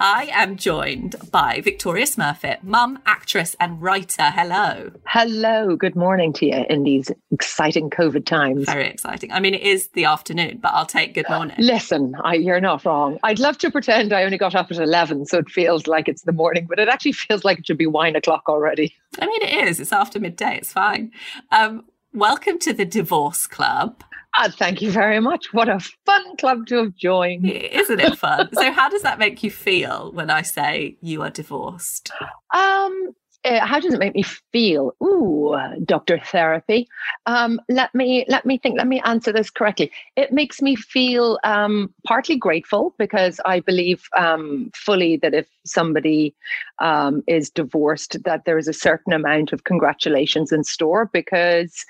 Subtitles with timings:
[0.00, 4.24] I am joined by Victoria Smurfit, mum, actress, and writer.
[4.30, 4.90] Hello.
[5.06, 5.76] Hello.
[5.76, 8.66] Good morning to you in these exciting COVID times.
[8.66, 9.30] Very exciting.
[9.30, 11.56] I mean, it is the afternoon, but I'll take good morning.
[11.58, 13.18] Listen, I, you're not wrong.
[13.22, 16.22] I'd love to pretend I only got up at 11, so it feels like it's
[16.22, 18.94] the morning, but it actually feels like it should be wine o'clock already.
[19.20, 19.78] I mean, it is.
[19.78, 20.56] It's after midday.
[20.56, 21.12] It's fine.
[21.52, 24.02] Um, welcome to the Divorce Club.
[24.36, 25.52] Ah, thank you very much.
[25.52, 27.48] What a fun club to have joined.
[27.48, 28.50] Isn't it fun?
[28.52, 32.10] so, how does that make you feel when I say you are divorced?
[32.52, 33.14] Um,
[33.44, 34.92] uh, how does it make me feel?
[35.02, 36.88] Ooh, doctor therapy.
[37.26, 38.78] Um, let me let me think.
[38.78, 39.92] Let me answer this correctly.
[40.16, 46.34] It makes me feel um, partly grateful because I believe um, fully that if somebody
[46.78, 51.84] um, is divorced, that there is a certain amount of congratulations in store because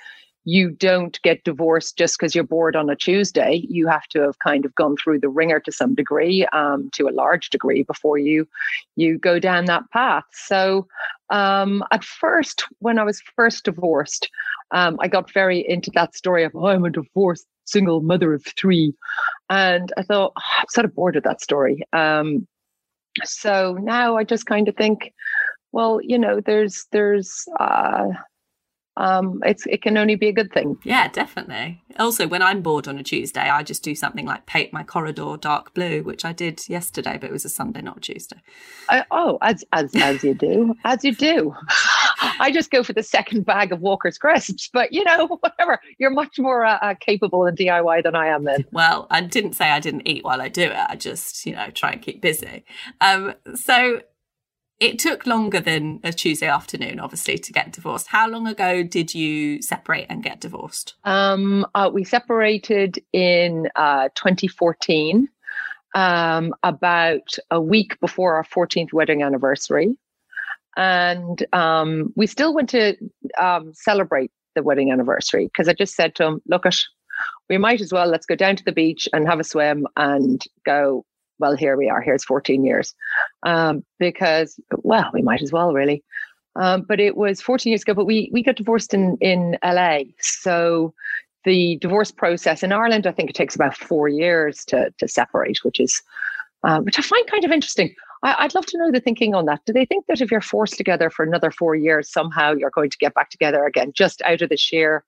[0.44, 3.64] you don't get divorced just because you're bored on a Tuesday.
[3.68, 7.08] You have to have kind of gone through the ringer to some degree, um, to
[7.08, 8.46] a large degree, before you
[8.96, 10.24] you go down that path.
[10.32, 10.86] So,
[11.30, 14.30] um, at first, when I was first divorced,
[14.70, 18.44] um, I got very into that story of oh, I'm a divorced single mother of
[18.44, 18.94] three,
[19.48, 21.82] and I thought oh, I'm sort of bored of that story.
[21.94, 22.46] Um,
[23.22, 25.14] so now I just kind of think,
[25.72, 28.08] well, you know, there's there's uh,
[28.96, 30.78] um, it's it can only be a good thing.
[30.84, 31.82] Yeah, definitely.
[31.98, 35.36] Also, when I'm bored on a Tuesday, I just do something like paint my corridor
[35.36, 38.36] dark blue, which I did yesterday, but it was a Sunday, not a Tuesday.
[38.88, 41.54] Uh, oh, as as as you do, as you do.
[42.40, 45.80] I just go for the second bag of Walker's crisps, but you know, whatever.
[45.98, 48.44] You're much more uh, uh, capable in DIY than I am.
[48.44, 48.64] Then.
[48.72, 50.86] Well, I didn't say I didn't eat while I do it.
[50.88, 52.64] I just, you know, try and keep busy.
[53.00, 54.02] Um, so
[54.80, 58.08] it took longer than a Tuesday afternoon, obviously, to get divorced.
[58.08, 60.94] How long ago did you separate and get divorced?
[61.04, 65.28] Um, uh, we separated in uh, 2014,
[65.94, 69.96] um, about a week before our 14th wedding anniversary.
[70.76, 72.96] And um, we still went to
[73.40, 76.64] um, celebrate the wedding anniversary because I just said to him, look,
[77.48, 80.42] we might as well, let's go down to the beach and have a swim and
[80.66, 81.04] go
[81.38, 82.00] well, here we are.
[82.00, 82.94] Here's 14 years.
[83.42, 86.02] Um, because, well, we might as well, really.
[86.56, 90.00] Um, but it was 14 years ago, but we, we got divorced in, in LA.
[90.20, 90.94] So
[91.44, 95.58] the divorce process in Ireland, I think it takes about four years to, to separate,
[95.64, 96.00] which is,
[96.62, 97.94] uh, which I find kind of interesting.
[98.22, 99.60] I, would love to know the thinking on that.
[99.66, 102.88] Do they think that if you're forced together for another four years, somehow you're going
[102.88, 105.04] to get back together again, just out of the sheer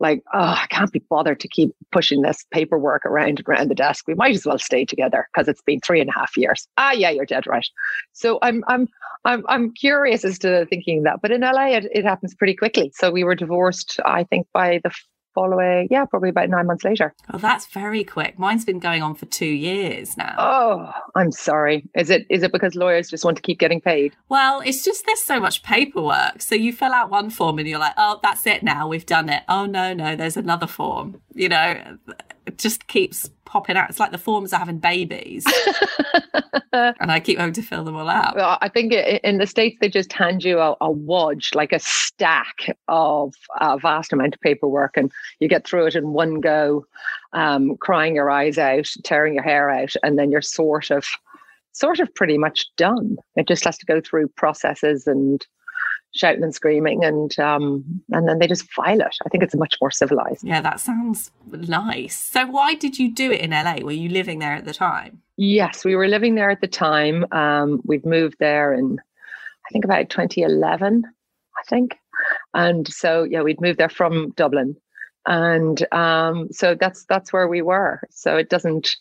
[0.00, 3.74] like, oh, I can't be bothered to keep pushing this paperwork around and around the
[3.74, 4.04] desk.
[4.06, 6.68] We might as well stay together because it's been three and a half years.
[6.76, 7.66] Ah, yeah, you're dead right.
[8.12, 8.88] So I'm I'm
[9.24, 11.20] I'm I'm curious as to thinking that.
[11.20, 12.92] But in LA, it, it happens pretty quickly.
[12.94, 14.92] So we were divorced, I think, by the
[15.36, 15.88] away.
[15.90, 17.14] Yeah, probably about nine months later.
[17.32, 18.38] Oh, that's very quick.
[18.38, 20.34] Mine's been going on for two years now.
[20.38, 21.84] Oh, I'm sorry.
[21.94, 24.14] Is it is it because lawyers just want to keep getting paid?
[24.28, 26.42] Well, it's just there's so much paperwork.
[26.42, 28.88] So you fill out one form and you're like, oh, that's it now.
[28.88, 29.42] We've done it.
[29.48, 31.20] Oh no, no, there's another form.
[31.34, 31.98] you know,
[32.56, 33.88] just keeps popping out.
[33.88, 35.44] It's like the forms are having babies,
[36.72, 38.36] and I keep having to fill them all out.
[38.36, 41.78] Well, I think in the states they just hand you a, a wodge, like a
[41.80, 45.10] stack of a vast amount of paperwork, and
[45.40, 46.86] you get through it in one go,
[47.32, 51.04] um, crying your eyes out, tearing your hair out, and then you're sort of,
[51.72, 53.16] sort of pretty much done.
[53.36, 55.44] It just has to go through processes and
[56.14, 59.16] shouting and screaming and um and then they just file it.
[59.24, 60.44] I think it's much more civilized.
[60.44, 62.16] Yeah that sounds nice.
[62.16, 65.22] So why did you do it in la were you living there at the time?
[65.36, 67.26] Yes we were living there at the time.
[67.32, 68.98] Um we've moved there in
[69.66, 71.96] i think about 2011 i think.
[72.54, 74.76] And so yeah we'd moved there from dublin.
[75.26, 78.00] And um so that's that's where we were.
[78.10, 78.96] So it doesn't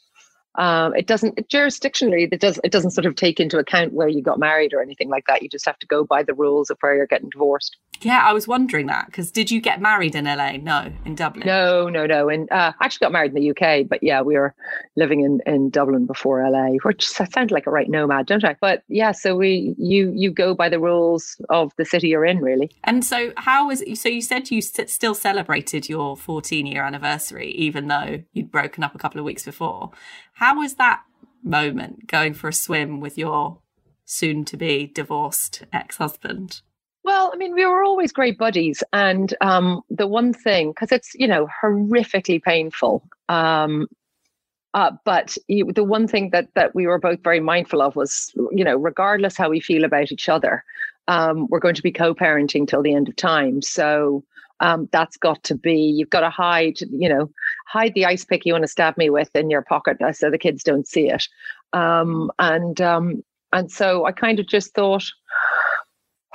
[0.57, 4.21] um, it doesn't jurisdictionally it does it doesn't sort of take into account where you
[4.21, 5.41] got married or anything like that.
[5.41, 7.77] You just have to go by the rules of where you're getting divorced.
[8.01, 10.57] Yeah, I was wondering that because did you get married in LA?
[10.57, 11.47] No, in Dublin.
[11.47, 12.29] No, no, no.
[12.29, 14.53] And uh, I actually got married in the UK, but yeah, we were
[14.95, 18.55] living in, in Dublin before LA, which sounds like a right nomad, don't I?
[18.59, 22.39] But yeah, so we you you go by the rules of the city you're in,
[22.39, 22.69] really.
[22.83, 27.51] And so how was so you said you st- still celebrated your 14 year anniversary,
[27.51, 29.91] even though you'd broken up a couple of weeks before.
[30.37, 31.01] How was that
[31.41, 33.57] moment going for a swim with your
[34.05, 36.61] soon to be divorced ex husband?
[37.03, 38.83] Well, I mean, we were always great buddies.
[38.93, 43.01] And um, the one thing, because it's, you know, horrifically painful.
[43.29, 43.87] Um,
[44.75, 48.63] uh, but the one thing that that we were both very mindful of was, you
[48.63, 50.63] know, regardless how we feel about each other,
[51.07, 53.63] um, we're going to be co-parenting till the end of time.
[53.63, 54.23] So
[54.59, 55.75] um, that's got to be.
[55.75, 57.29] You've got to hide, you know,
[57.67, 60.29] hide the ice pick you want to stab me with in your pocket uh, so
[60.29, 61.27] the kids don't see it.
[61.73, 63.23] Um, and um,
[63.53, 65.05] and so I kind of just thought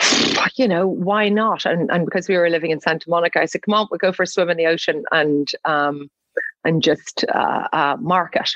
[0.57, 1.65] you know, why not?
[1.67, 4.13] And and because we were living in Santa Monica, I said, come on, we'll go
[4.13, 6.11] for a swim in the ocean and um
[6.65, 8.51] and just uh, uh market.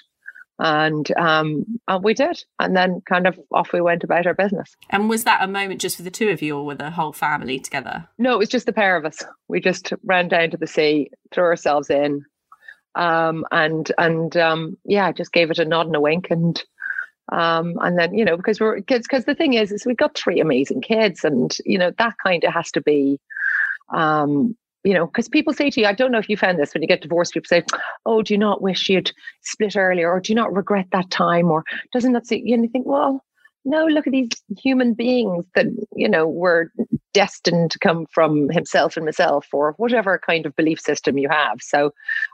[0.59, 2.43] And um and we did.
[2.59, 4.75] And then kind of off we went about our business.
[4.91, 7.13] And was that a moment just for the two of you or with the whole
[7.13, 8.09] family together?
[8.19, 9.23] No, it was just the pair of us.
[9.49, 12.25] We just ran down to the sea, threw ourselves in,
[12.95, 16.63] um, and and um, yeah, just gave it a nod and a wink, and
[17.33, 20.17] um, and then, you know, because we're kids, because the thing is, is we've got
[20.17, 23.21] three amazing kids, and you know that kind of has to be,
[23.93, 24.57] um,
[24.87, 26.83] you know, because people say to you, I don't know if you found this when
[26.83, 27.65] you get divorced, people say,
[28.07, 29.13] "Oh, do you not wish you'd
[29.43, 32.63] split earlier, or do you not regret that time, or doesn't that suit you?" And
[32.63, 33.25] you think, well,
[33.65, 35.67] no, look at these human beings that
[35.97, 36.71] you know were
[37.13, 41.61] destined to come from himself and myself or whatever kind of belief system you have.
[41.63, 41.93] So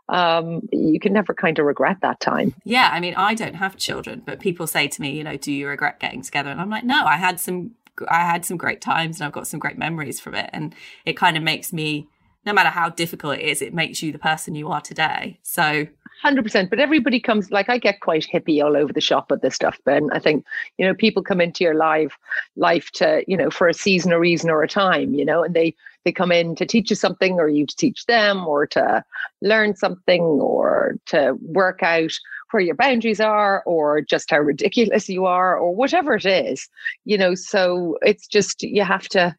[0.09, 2.53] um, you can never kind of regret that time.
[2.65, 2.91] Yeah.
[2.93, 5.69] I mean, I don't have children, but people say to me, you know, do you
[5.69, 6.51] regret getting together?
[6.51, 7.77] And I'm like, no, I had some.
[8.09, 10.49] I had some great times and I've got some great memories from it.
[10.53, 12.09] And it kind of makes me,
[12.44, 15.39] no matter how difficult it is, it makes you the person you are today.
[15.43, 15.87] So
[16.23, 19.43] Hundred percent, but everybody comes like I get quite hippie all over the shop with
[19.43, 20.09] this stuff, Ben.
[20.12, 20.44] I think
[20.79, 22.17] you know people come into your life
[22.55, 25.53] life to you know for a season, a reason, or a time, you know, and
[25.53, 25.75] they
[26.05, 29.05] they come in to teach you something, or you to teach them, or to
[29.41, 32.12] learn something, or to work out
[32.53, 36.69] where your boundaries are, or just how ridiculous you are, or whatever it is,
[37.05, 37.34] you know.
[37.34, 39.34] So it's just you have to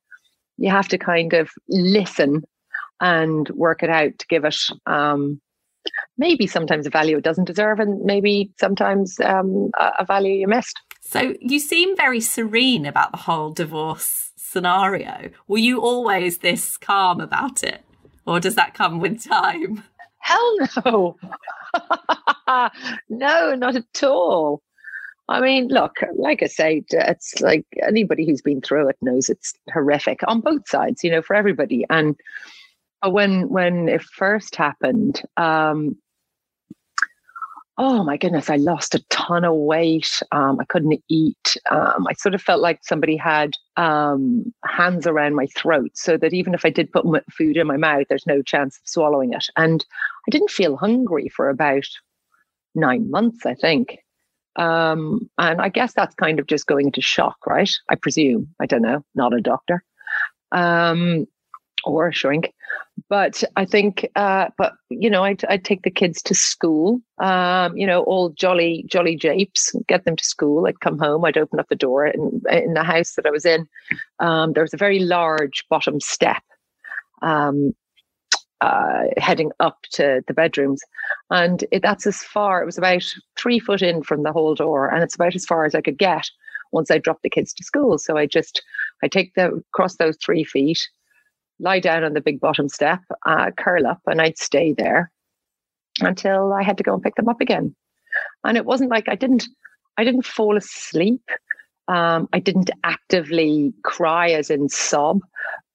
[0.58, 2.44] you have to kind of listen
[3.02, 5.42] and work it out to give it um,
[6.18, 10.80] maybe sometimes a value it doesn't deserve, and maybe sometimes um, a value you missed.
[11.02, 15.30] So you seem very serene about the whole divorce scenario.
[15.48, 17.84] Were you always this calm about it,
[18.26, 19.84] or does that come with time?
[20.20, 21.18] Hell no.
[23.10, 24.62] no, not at all.
[25.30, 29.54] I mean, look, like I say, it's like anybody who's been through it knows it's
[29.74, 31.86] horrific on both sides, you know, for everybody.
[31.90, 32.16] And
[33.10, 35.96] when when it first happened, um,
[37.78, 40.22] oh my goodness, I lost a ton of weight.
[40.32, 41.58] Um, I couldn't eat.
[41.72, 46.34] Um, I sort of felt like somebody had um, hands around my throat, so that
[46.34, 49.46] even if I did put food in my mouth, there's no chance of swallowing it.
[49.58, 49.84] And
[50.28, 51.88] I didn't feel hungry for about
[52.76, 54.00] nine months, I think.
[54.56, 57.72] Um, and I guess that's kind of just going into shock, right?
[57.90, 58.54] I presume.
[58.60, 59.04] I don't know.
[59.16, 59.84] Not a doctor.
[60.52, 61.26] Um,
[61.86, 62.54] or a shrink.
[63.10, 67.02] But I think, uh, but you know, I'd, I'd take the kids to school.
[67.20, 70.68] Um, you know, all jolly, jolly japes, get them to school.
[70.68, 71.26] I'd come home.
[71.26, 73.68] I'd open up the door in in the house that I was in.
[74.20, 76.44] Um, there was a very large bottom step.
[77.22, 77.74] Um,
[78.64, 80.82] uh, heading up to the bedrooms.
[81.30, 83.04] And it, that's as far, it was about
[83.38, 84.88] three foot in from the whole door.
[84.88, 86.30] And it's about as far as I could get
[86.72, 87.98] once I dropped the kids to school.
[87.98, 88.64] So I just,
[89.04, 90.80] I take the, cross those three feet,
[91.60, 95.12] lie down on the big bottom step, uh, curl up, and I'd stay there.
[96.02, 97.76] until I had to go and pick them up again.
[98.44, 99.48] And it wasn't like I didn't
[99.98, 101.22] I didn't fall asleep.
[101.88, 105.22] Um, I didn't actively cry as in sob,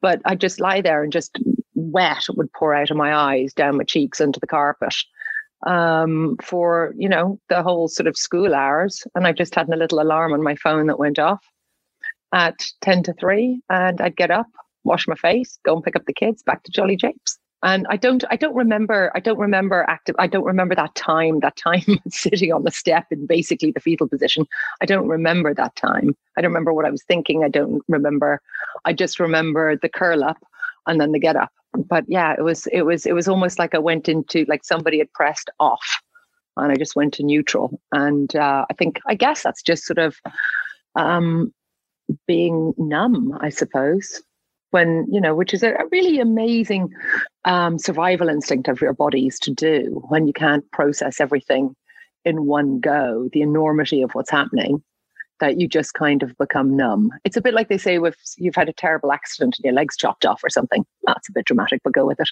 [0.00, 1.38] but I just lie there and just
[1.74, 4.94] wet would pour out of my eyes, down my cheeks, into the carpet
[5.66, 9.06] um, for, you know, the whole sort of school hours.
[9.14, 11.44] And I just had a little alarm on my phone that went off
[12.32, 13.60] at 10 to 3.
[13.68, 14.48] And I'd get up,
[14.84, 17.38] wash my face, go and pick up the kids, back to Jolly Japes.
[17.64, 21.40] And i don't i don't remember i don't remember active i don't remember that time
[21.40, 24.46] that time sitting on the step in basically the fetal position.
[24.80, 26.16] I don't remember that time.
[26.36, 27.42] I don't remember what i was thinking.
[27.42, 28.40] I don't remember
[28.84, 30.38] i just remember the curl up
[30.86, 31.50] and then the get up.
[31.76, 34.98] But yeah it was it was it was almost like i went into like somebody
[34.98, 36.00] had pressed off
[36.56, 37.80] and i just went to neutral.
[37.90, 40.16] And uh, i think i guess that's just sort of
[40.94, 41.52] um
[42.28, 44.22] being numb i suppose
[44.70, 46.90] when you know which is a, really amazing
[47.44, 51.74] um, survival instinct of your bodies to do when you can't process everything
[52.24, 54.82] in one go the enormity of what's happening
[55.40, 57.10] that you just kind of become numb.
[57.24, 59.96] It's a bit like they say if you've had a terrible accident and your legs
[59.96, 60.84] chopped off or something.
[61.04, 62.28] That's a bit dramatic but go with it.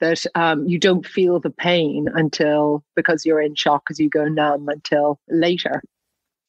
[0.00, 4.26] That um, you don't feel the pain until because you're in shock because you go
[4.26, 5.82] numb until later.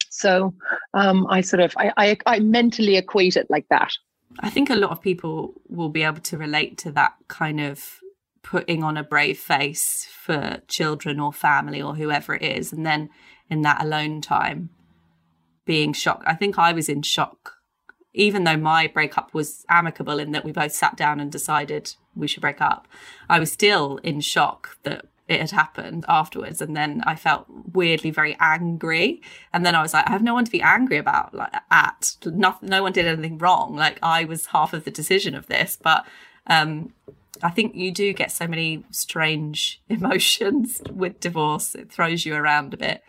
[0.09, 0.53] So
[0.95, 3.91] um, i sort of I, I i mentally equate it like that
[4.39, 7.99] I think a lot of people will be able to relate to that kind of
[8.43, 12.71] putting on a brave face for children or family or whoever it is.
[12.71, 13.09] And then
[13.49, 14.69] in that alone time,
[15.65, 16.23] being shocked.
[16.25, 17.55] I think I was in shock,
[18.13, 22.27] even though my breakup was amicable in that we both sat down and decided we
[22.27, 22.87] should break up.
[23.29, 28.09] I was still in shock that it had happened afterwards and then i felt weirdly
[28.09, 29.21] very angry.
[29.53, 32.15] And then i was like i have no one to be angry about like at.
[32.25, 33.75] No, one did anything wrong.
[33.75, 36.05] Like i was half of the decision of this but
[36.47, 36.93] um
[37.43, 41.75] i think you do get so many strange emotions with divorce.
[41.75, 43.03] It throws you around a bit.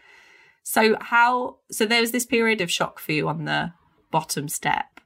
[0.62, 3.72] So how so there was this period of shock for you on the
[4.10, 5.00] bottom step.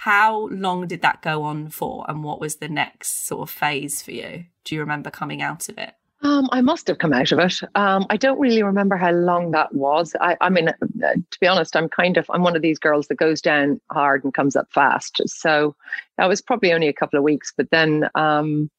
[0.00, 4.02] How long did that go on for and what was the next sort of phase
[4.02, 4.44] for you?
[4.62, 7.60] Do you remember coming out of it um, I must have come out of it.
[7.74, 10.14] Um, I don't really remember how long that was.
[10.20, 13.08] I, I mean, uh, to be honest, I'm kind of I'm one of these girls
[13.08, 15.20] that goes down hard and comes up fast.
[15.26, 15.76] So
[16.16, 18.70] that was probably only a couple of weeks, but then um,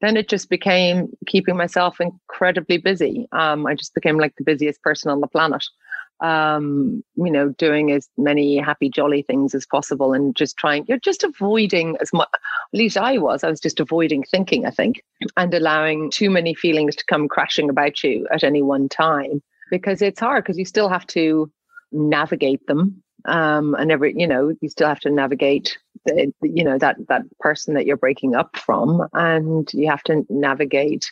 [0.00, 3.28] then it just became keeping myself incredibly busy.
[3.32, 5.64] Um, I just became like the busiest person on the planet
[6.22, 10.98] um, you know, doing as many happy, jolly things as possible and just trying, you're
[10.98, 15.02] just avoiding as much, at least I was, I was just avoiding thinking, I think,
[15.36, 20.00] and allowing too many feelings to come crashing about you at any one time because
[20.00, 21.50] it's hard because you still have to
[21.90, 23.02] navigate them.
[23.24, 25.76] Um, and every, you know, you still have to navigate
[26.06, 30.24] the, you know, that, that person that you're breaking up from and you have to
[30.28, 31.10] navigate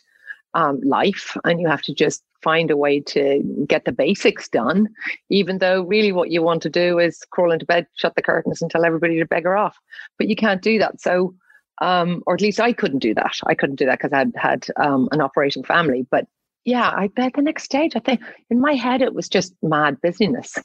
[0.55, 4.89] um, life and you have to just find a way to get the basics done,
[5.29, 8.63] even though really what you want to do is crawl into bed, shut the curtains,
[8.63, 9.77] and tell everybody to beggar off.
[10.19, 11.01] But you can't do that.
[11.01, 11.35] So,
[11.81, 13.37] um, or at least I couldn't do that.
[13.47, 16.07] I couldn't do that because I had had um, an operating family.
[16.11, 16.27] But
[16.65, 18.21] yeah, I bet the next stage, I think
[18.51, 20.57] in my head, it was just mad busyness.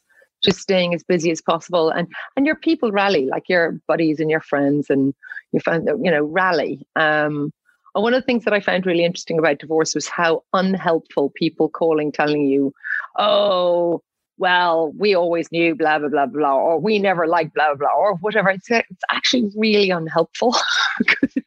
[0.44, 4.30] Just staying as busy as possible, and and your people rally, like your buddies and
[4.30, 5.14] your friends, and
[5.54, 6.86] you find you know rally.
[6.96, 7.52] Um,
[7.96, 11.32] and one of the things that I found really interesting about divorce was how unhelpful
[11.34, 12.74] people calling, telling you,
[13.18, 14.04] oh,
[14.38, 17.96] well, we always knew blah, blah, blah, blah, or we never liked blah, blah, blah,
[17.96, 18.50] or whatever.
[18.50, 20.56] It's, it's actually really unhelpful.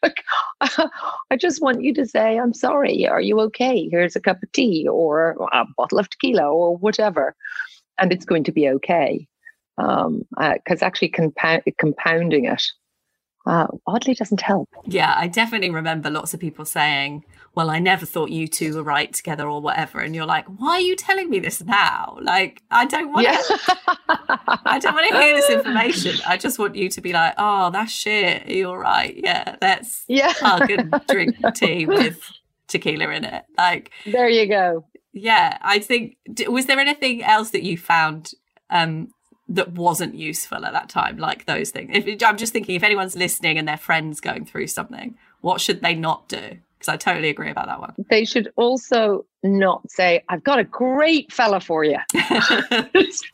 [1.31, 3.07] I just want you to say, I'm sorry.
[3.07, 3.87] Are you okay?
[3.91, 7.37] Here's a cup of tea or a bottle of tequila or whatever.
[7.99, 9.27] And it's going to be okay.
[9.77, 12.63] Because um, uh, actually, compound, compounding it
[13.49, 14.69] uh, oddly doesn't help.
[14.85, 17.25] Yeah, I definitely remember lots of people saying,
[17.55, 20.01] well, I never thought you two were right together or whatever.
[20.01, 22.19] And you're like, why are you telling me this now?
[22.21, 23.39] Like, I don't want yeah.
[23.39, 23.59] to,
[24.67, 26.17] I don't want to hear this information.
[26.27, 28.47] I just want you to be like, oh, that's shit.
[28.49, 29.15] You're right.
[29.17, 30.35] Yeah, let's yeah.
[30.37, 32.21] hug and drink tea with
[32.67, 33.45] tequila in it.
[33.57, 34.85] Like, there you go.
[35.15, 38.33] Yeah, I think, was there anything else that you found
[38.69, 39.09] um,
[39.49, 41.91] that wasn't useful at that time, like those things.
[41.93, 45.81] If, I'm just thinking if anyone's listening and their friends going through something, what should
[45.81, 46.59] they not do?
[46.79, 47.95] Because I totally agree about that one.
[48.09, 51.99] They should also not say, I've got a great fella for you.
[52.95, 53.25] just,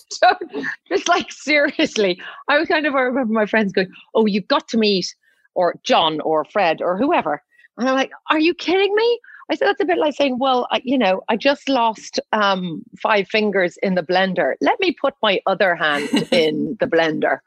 [0.88, 2.20] just like seriously.
[2.48, 5.14] I was kind of, I remember my friends going, Oh, you've got to meet
[5.54, 7.42] or John or Fred or whoever.
[7.76, 9.20] And I'm like, Are you kidding me?
[9.50, 12.82] I said, that's a bit like saying, well, I, you know, I just lost um,
[13.00, 14.54] five fingers in the blender.
[14.60, 17.38] Let me put my other hand in the blender.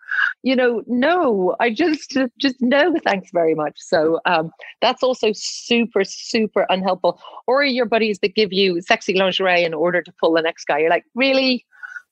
[0.44, 3.76] You know, no, I just, just no, thanks very much.
[3.78, 4.52] So um,
[4.82, 7.20] that's also super, super unhelpful.
[7.48, 10.80] Or your buddies that give you sexy lingerie in order to pull the next guy.
[10.80, 11.66] You're like, really?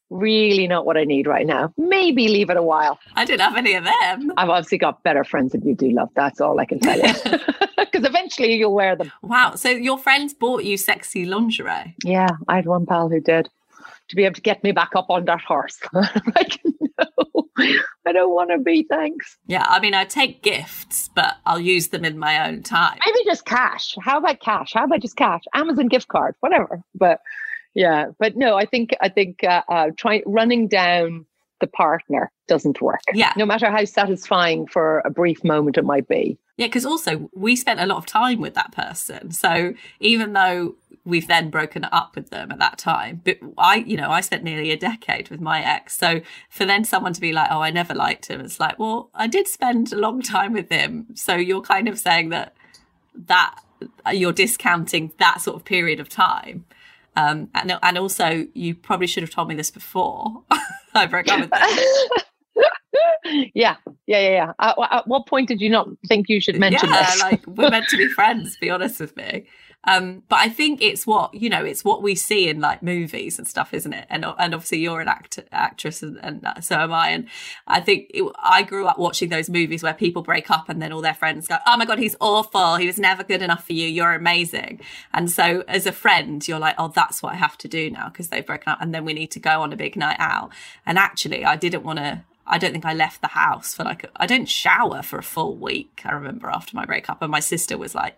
[0.09, 1.73] Really not what I need right now.
[1.77, 2.99] Maybe leave it a while.
[3.15, 4.31] I didn't have any of them.
[4.37, 6.09] I've obviously got better friends than you do, love.
[6.15, 7.13] That's all I can tell you.
[7.77, 9.11] Because eventually you'll wear them.
[9.21, 9.55] Wow.
[9.55, 11.95] So your friends bought you sexy lingerie?
[12.03, 13.49] Yeah, I had one pal who did
[14.09, 15.79] to be able to get me back up on that horse.
[15.93, 17.49] like, no,
[18.05, 19.37] I don't want to be, thanks.
[19.47, 22.99] Yeah, I mean, I take gifts, but I'll use them in my own time.
[23.05, 23.95] Maybe just cash.
[24.01, 24.73] How about cash?
[24.73, 25.43] How about just cash?
[25.53, 26.83] Amazon gift card, whatever.
[26.93, 27.21] But
[27.75, 31.25] yeah but no i think i think uh, uh trying running down
[31.59, 33.01] the partner doesn't work.
[33.13, 33.33] Yeah.
[33.37, 36.37] No matter how satisfying for a brief moment it might be.
[36.57, 39.31] Yeah because also we spent a lot of time with that person.
[39.31, 43.95] So even though we've then broken up with them at that time but i you
[43.95, 45.97] know i spent nearly a decade with my ex.
[45.97, 49.09] So for then someone to be like oh i never liked him it's like well
[49.13, 51.07] i did spend a long time with him.
[51.15, 52.55] So you're kind of saying that
[53.15, 53.59] that
[54.13, 56.65] you're discounting that sort of period of time
[57.15, 60.43] um, and, and also, you probably should have told me this before
[60.93, 62.61] I broke up with them.
[63.53, 63.75] yeah,
[64.07, 64.51] yeah, yeah, yeah.
[64.59, 67.21] At, at, what point did you not think you should mention yeah, this?
[67.21, 68.57] like we're meant to be friends.
[68.57, 69.45] Be honest with me.
[69.85, 73.37] Um, but I think it's what you know, it's what we see in like movies
[73.37, 74.05] and stuff, isn't it?
[74.09, 77.09] And and obviously you're an act- actress, and, and, so am I.
[77.09, 77.27] And
[77.67, 80.91] I think it, I grew up watching those movies where people break up and then
[80.91, 82.77] all their friends go, "Oh my god, he's awful.
[82.77, 83.87] He was never good enough for you.
[83.87, 84.81] You're amazing."
[85.13, 88.09] And so as a friend, you're like, "Oh, that's what I have to do now
[88.09, 90.51] because they've broken up, and then we need to go on a big night out."
[90.85, 94.09] And actually, I didn't want to I don't think I left the house for like
[94.15, 96.01] I didn't shower for a full week.
[96.05, 98.17] I remember after my breakup, and my sister was like,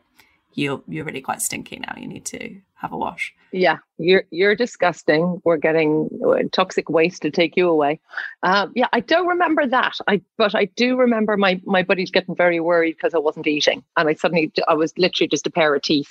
[0.58, 1.94] you're you're really quite stinky now.
[1.96, 3.34] You need to have a wash.
[3.52, 5.40] Yeah, you're you're disgusting.
[5.46, 8.00] We're getting uh, toxic waste to take you away.
[8.42, 9.94] Um, yeah, I don't remember that.
[10.08, 13.84] I but I do remember my my buddies getting very worried because I wasn't eating,
[13.96, 16.10] and I suddenly I was literally just a pair of teeth.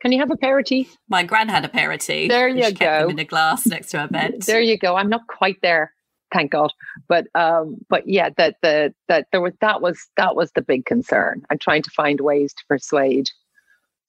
[0.00, 0.96] Can you have a pair of teeth?
[1.08, 2.30] My gran had a pair of teeth.
[2.30, 2.78] There you she go.
[2.78, 4.36] Kept them in a glass next to her bed.
[4.46, 4.96] There you go.
[4.96, 5.92] I'm not quite there
[6.32, 6.72] thank God.
[7.08, 10.86] But um, but yeah, that the that there was that was that was the big
[10.86, 11.42] concern.
[11.50, 13.30] I'm trying to find ways to persuade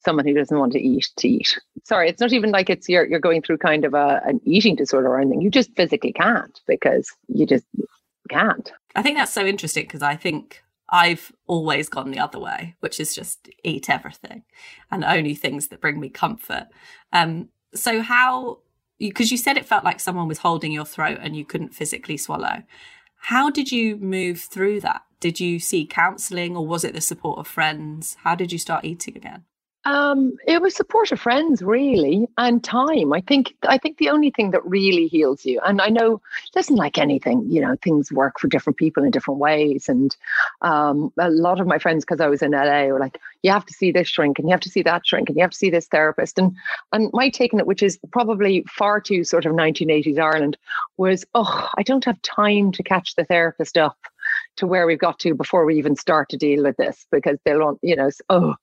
[0.04, 1.60] someone who doesn't want to eat to eat.
[1.84, 4.76] Sorry, it's not even like it's you're you're going through kind of a an eating
[4.76, 5.42] disorder or anything.
[5.42, 7.66] You just physically can't because you just
[8.30, 8.72] can't.
[8.96, 13.00] I think that's so interesting because I think I've always gone the other way, which
[13.00, 14.44] is just eat everything
[14.92, 16.68] and only things that bring me comfort.
[17.14, 18.60] Um, so how
[19.00, 22.18] because you said it felt like someone was holding your throat and you couldn't physically
[22.18, 22.64] swallow.
[23.22, 25.02] How did you move through that?
[25.20, 28.18] Did you see counseling or was it the support of friends?
[28.24, 29.46] How did you start eating again?
[29.86, 33.14] Um, it was support of friends, really, and time.
[33.14, 36.22] I think I think the only thing that really heals you, and I know
[36.54, 39.88] doesn't like anything, you know, things work for different people in different ways.
[39.88, 40.16] And
[40.62, 43.66] um, a lot of my friends, because I was in LA, were like, "You have
[43.68, 45.58] to see this shrink, and you have to see that shrink, and you have to
[45.58, 46.56] see this therapist." And
[46.92, 50.58] and my take on it, which is probably far too sort of 1980s Ireland,
[50.98, 53.98] was, "Oh, I don't have time to catch the therapist up."
[54.60, 57.60] To where we've got to before we even start to deal with this because they'll
[57.60, 58.54] want you know oh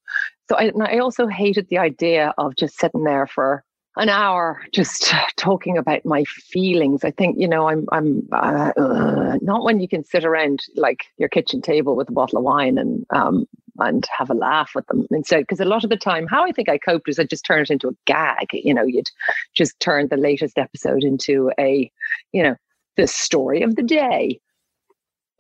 [0.49, 3.65] so I, I also hated the idea of just sitting there for
[3.97, 7.05] an hour just talking about my feelings.
[7.05, 11.07] I think you know I'm I'm uh, uh, not when you can sit around like
[11.17, 13.47] your kitchen table with a bottle of wine and um
[13.79, 15.41] and have a laugh with them instead.
[15.41, 17.69] Because a lot of the time, how I think I coped was I just turned
[17.69, 18.49] it into a gag.
[18.53, 19.11] You know, you'd
[19.55, 21.91] just turn the latest episode into a
[22.33, 22.57] you know
[22.97, 24.41] the story of the day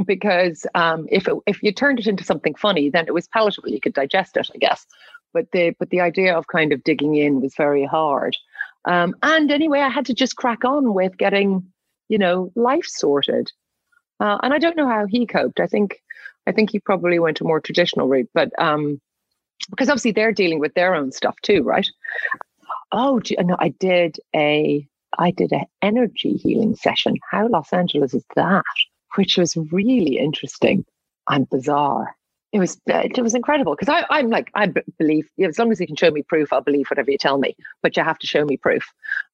[0.04, 3.70] because um, if it, if you turned it into something funny, then it was palatable.
[3.70, 4.86] You could digest it, I guess.
[5.32, 8.36] But the but the idea of kind of digging in was very hard.
[8.84, 11.66] Um, and anyway, I had to just crack on with getting,
[12.08, 13.50] you know, life sorted.
[14.20, 15.60] Uh, and I don't know how he coped.
[15.60, 16.00] I think
[16.46, 19.00] I think he probably went a more traditional route, but um,
[19.70, 21.86] because obviously they're dealing with their own stuff too, right?
[22.92, 24.86] Oh, no, I did a
[25.18, 27.16] I did an energy healing session.
[27.30, 28.64] How Los Angeles is that?
[29.16, 30.84] Which was really interesting
[31.28, 32.16] and bizarre.
[32.52, 35.80] It was it was incredible because I'm like I believe you know, as long as
[35.80, 37.56] you can show me proof, I'll believe whatever you tell me.
[37.82, 38.84] But you have to show me proof.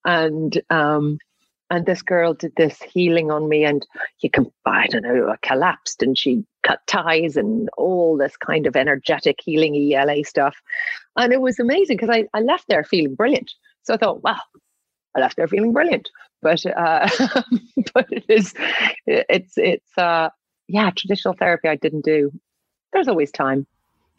[0.03, 1.19] And um,
[1.69, 3.85] and this girl did this healing on me, and
[4.19, 8.67] you can I don't know, I collapsed, and she cut ties and all this kind
[8.67, 10.57] of energetic healing ELA stuff,
[11.15, 13.51] and it was amazing because I I left there feeling brilliant.
[13.83, 14.41] So I thought, wow,
[15.15, 16.09] I left there feeling brilliant
[16.43, 17.09] but uh,
[17.93, 18.53] but it is
[19.07, 20.29] it's it's uh,
[20.67, 22.31] yeah traditional therapy I didn't do.
[22.91, 23.65] There's always time.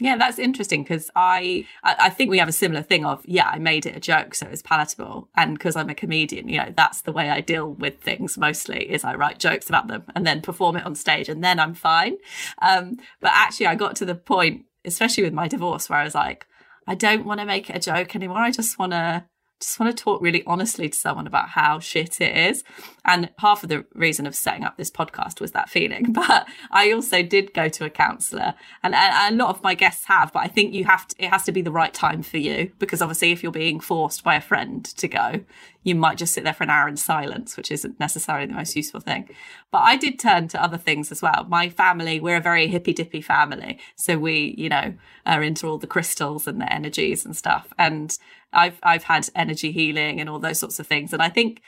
[0.01, 3.59] Yeah, that's interesting because I, I, think we have a similar thing of yeah, I
[3.61, 7.03] made it a joke, so it's palatable, and because I'm a comedian, you know, that's
[7.03, 10.43] the way I deal with things mostly is I write jokes about them and then
[10.43, 12.17] perform it on stage, and then I'm fine.
[12.61, 16.15] Um, but actually, I got to the point, especially with my divorce, where I was
[16.17, 16.47] like,
[16.89, 18.39] I don't want to make it a joke anymore.
[18.39, 19.25] I just want to
[19.61, 22.65] just want to talk really honestly to someone about how shit it is.
[23.05, 26.13] And half of the reason of setting up this podcast was that feeling.
[26.25, 30.07] But I also did go to a counselor, and, and, a lot of my guests
[30.07, 30.33] have.
[30.33, 32.73] But I think you have to, it has to be the right time for you
[32.79, 35.41] because obviously, if you're being forced by a friend to go,
[35.85, 38.75] you might just sit there for an hour in silence, which isn't necessarily the most
[38.75, 39.29] useful thing.
[39.71, 41.47] But I did turn to other things as well.
[41.49, 43.79] My family, we're a very hippy dippy family.
[43.95, 44.95] So we, you know,
[45.27, 47.73] are into all the crystals and the energies and stuff.
[47.79, 48.17] And
[48.53, 51.13] I've I've had energy healing and all those sorts of things.
[51.13, 51.61] And I think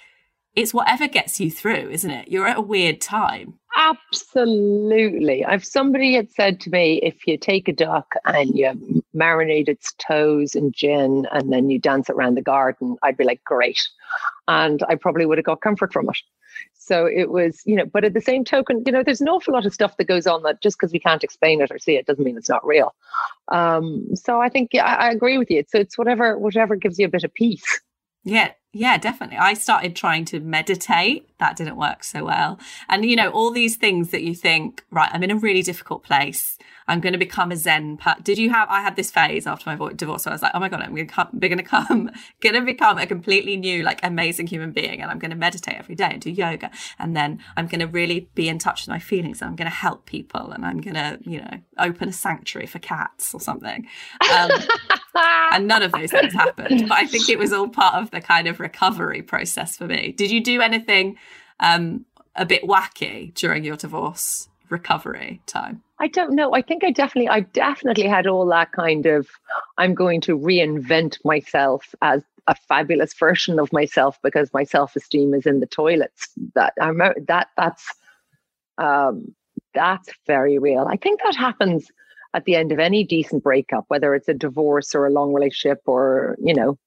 [0.56, 2.28] it's whatever gets you through, isn't it?
[2.28, 3.58] You're at a weird time.
[3.76, 5.44] Absolutely.
[5.44, 9.92] I've somebody had said to me, if you take a duck and you marinate its
[9.98, 13.78] toes in gin and then you dance around the garden, I'd be like, great.
[14.48, 16.16] And I probably would have got comfort from it.
[16.72, 19.52] So it was, you know, but at the same token, you know, there's an awful
[19.52, 21.96] lot of stuff that goes on that just because we can't explain it or see
[21.96, 22.94] it doesn't mean it's not real.
[23.48, 25.64] Um, so I think, yeah, I, I agree with you.
[25.68, 27.80] So it's whatever, whatever gives you a bit of peace.
[28.24, 29.38] Yeah, yeah, definitely.
[29.38, 31.26] I started trying to meditate.
[31.38, 32.58] That didn't work so well.
[32.88, 36.02] And, you know, all these things that you think, right, I'm in a really difficult
[36.02, 36.56] place.
[36.88, 37.96] I'm going to become a Zen.
[37.96, 38.68] Per- Did you have?
[38.70, 40.94] I had this phase after my divorce where I was like, oh my god, I'm
[40.94, 44.72] going to come, going to come, going to become a completely new, like, amazing human
[44.72, 47.80] being, and I'm going to meditate every day and do yoga, and then I'm going
[47.80, 50.64] to really be in touch with my feelings, and I'm going to help people, and
[50.64, 53.86] I'm going to, you know, open a sanctuary for cats or something.
[54.32, 54.50] Um,
[55.52, 58.20] and none of those things happened, but I think it was all part of the
[58.20, 60.12] kind of recovery process for me.
[60.12, 61.16] Did you do anything
[61.60, 65.82] um, a bit wacky during your divorce recovery time?
[65.98, 66.54] I don't know.
[66.54, 69.28] I think I definitely, I definitely had all that kind of,
[69.78, 75.46] I'm going to reinvent myself as a fabulous version of myself because my self-esteem is
[75.46, 76.28] in the toilets.
[76.54, 77.94] That I'm that that's
[78.78, 79.34] um,
[79.74, 80.86] that's very real.
[80.88, 81.90] I think that happens
[82.34, 85.80] at the end of any decent breakup, whether it's a divorce or a long relationship
[85.86, 86.78] or you know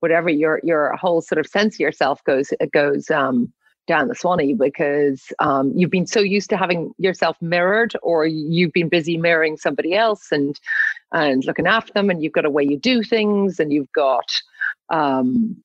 [0.00, 0.28] whatever.
[0.28, 3.52] Your your whole sort of sense of yourself goes it goes um,
[3.88, 8.72] down the Swanee because um, you've been so used to having yourself mirrored, or you've
[8.72, 10.60] been busy mirroring somebody else and
[11.12, 14.30] and looking after them, and you've got a way you do things, and you've got
[14.90, 15.56] um,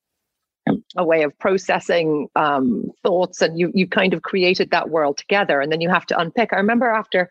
[0.97, 5.61] a way of processing um, thoughts, and you you kind of created that world together,
[5.61, 6.49] and then you have to unpick.
[6.53, 7.29] I remember after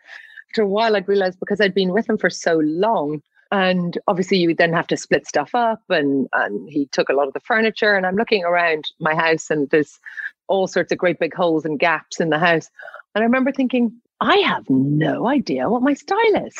[0.49, 3.21] after a while, I'd realized because I'd been with him for so long.
[3.51, 7.27] And obviously, you then have to split stuff up, and and he took a lot
[7.27, 7.95] of the furniture.
[7.95, 9.99] And I'm looking around my house, and there's
[10.47, 12.69] all sorts of great big holes and gaps in the house.
[13.15, 16.55] And I remember thinking, I have no idea what my style is.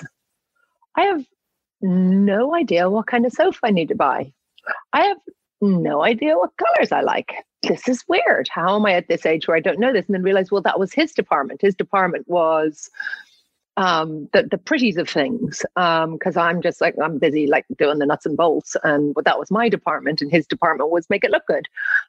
[0.96, 1.26] I have
[1.82, 4.34] no idea what kind of sofa I need to buy.
[4.94, 5.18] I have
[5.62, 7.34] no idea what colors I like.
[7.62, 8.50] This is weird.
[8.50, 10.06] How am I at this age where I don't know this?
[10.06, 11.62] And then realize, well, that was his department.
[11.62, 12.90] His department was
[13.78, 18.00] um, the the pretties of things because um, I'm just like I'm busy like doing
[18.00, 21.24] the nuts and bolts, and but that was my department, and his department was make
[21.24, 21.68] it look good,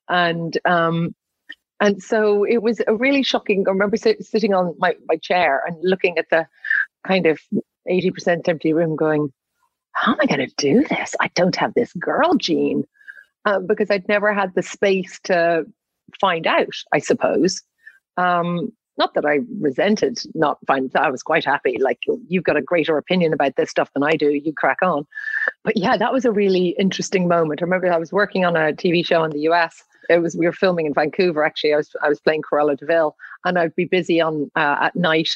[0.08, 1.14] and um,
[1.84, 3.64] and so it was a really shocking.
[3.68, 6.46] I remember sit, sitting on my, my chair and looking at the
[7.06, 7.38] kind of
[7.86, 9.30] 80% empty room going,
[9.92, 11.14] how am I going to do this?
[11.20, 12.84] I don't have this girl gene
[13.44, 15.66] um, because I'd never had the space to
[16.18, 17.60] find out, I suppose.
[18.16, 21.76] Um, not that I resented not finding I was quite happy.
[21.78, 24.30] Like you've got a greater opinion about this stuff than I do.
[24.30, 25.06] You crack on.
[25.64, 27.60] But yeah, that was a really interesting moment.
[27.60, 30.46] I remember I was working on a TV show in the US it was we
[30.46, 31.74] were filming in Vancouver actually.
[31.74, 34.96] I was I was playing Cruella de Vil, and I'd be busy on uh, at
[34.96, 35.30] night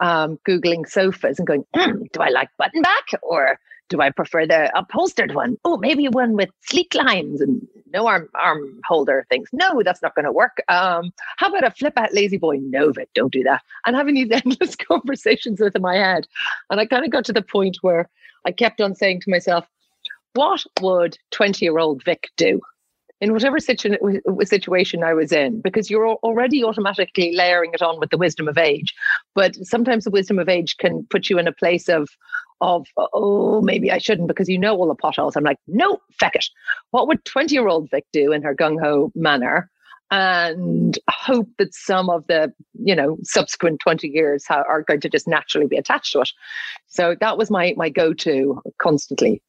[0.00, 3.58] um, googling sofas and going, mm, do I like button back or
[3.88, 5.56] do I prefer the upholstered one?
[5.64, 9.48] Oh, maybe one with sleek lines and no arm arm holder things.
[9.52, 10.62] No, that's not going to work.
[10.68, 12.58] Um, how about a flip out La-Z-Boy?
[12.62, 13.62] No, Vic, don't do that.
[13.86, 16.26] And having these endless conversations with in my head,
[16.70, 18.08] and I kind of got to the point where
[18.46, 19.66] I kept on saying to myself,
[20.34, 22.60] "What would twenty year old Vic do?"
[23.20, 23.96] In whatever situ-
[24.42, 28.58] situation I was in, because you're already automatically layering it on with the wisdom of
[28.58, 28.94] age.
[29.34, 32.08] But sometimes the wisdom of age can put you in a place of,
[32.60, 35.36] of oh, maybe I shouldn't because you know all the potholes.
[35.36, 36.46] I'm like, no, feck it.
[36.90, 39.70] What would 20 year old Vic do in her gung ho manner?
[40.10, 45.26] And hope that some of the, you know, subsequent 20 years are going to just
[45.26, 46.30] naturally be attached to it.
[46.86, 49.42] So that was my my go to constantly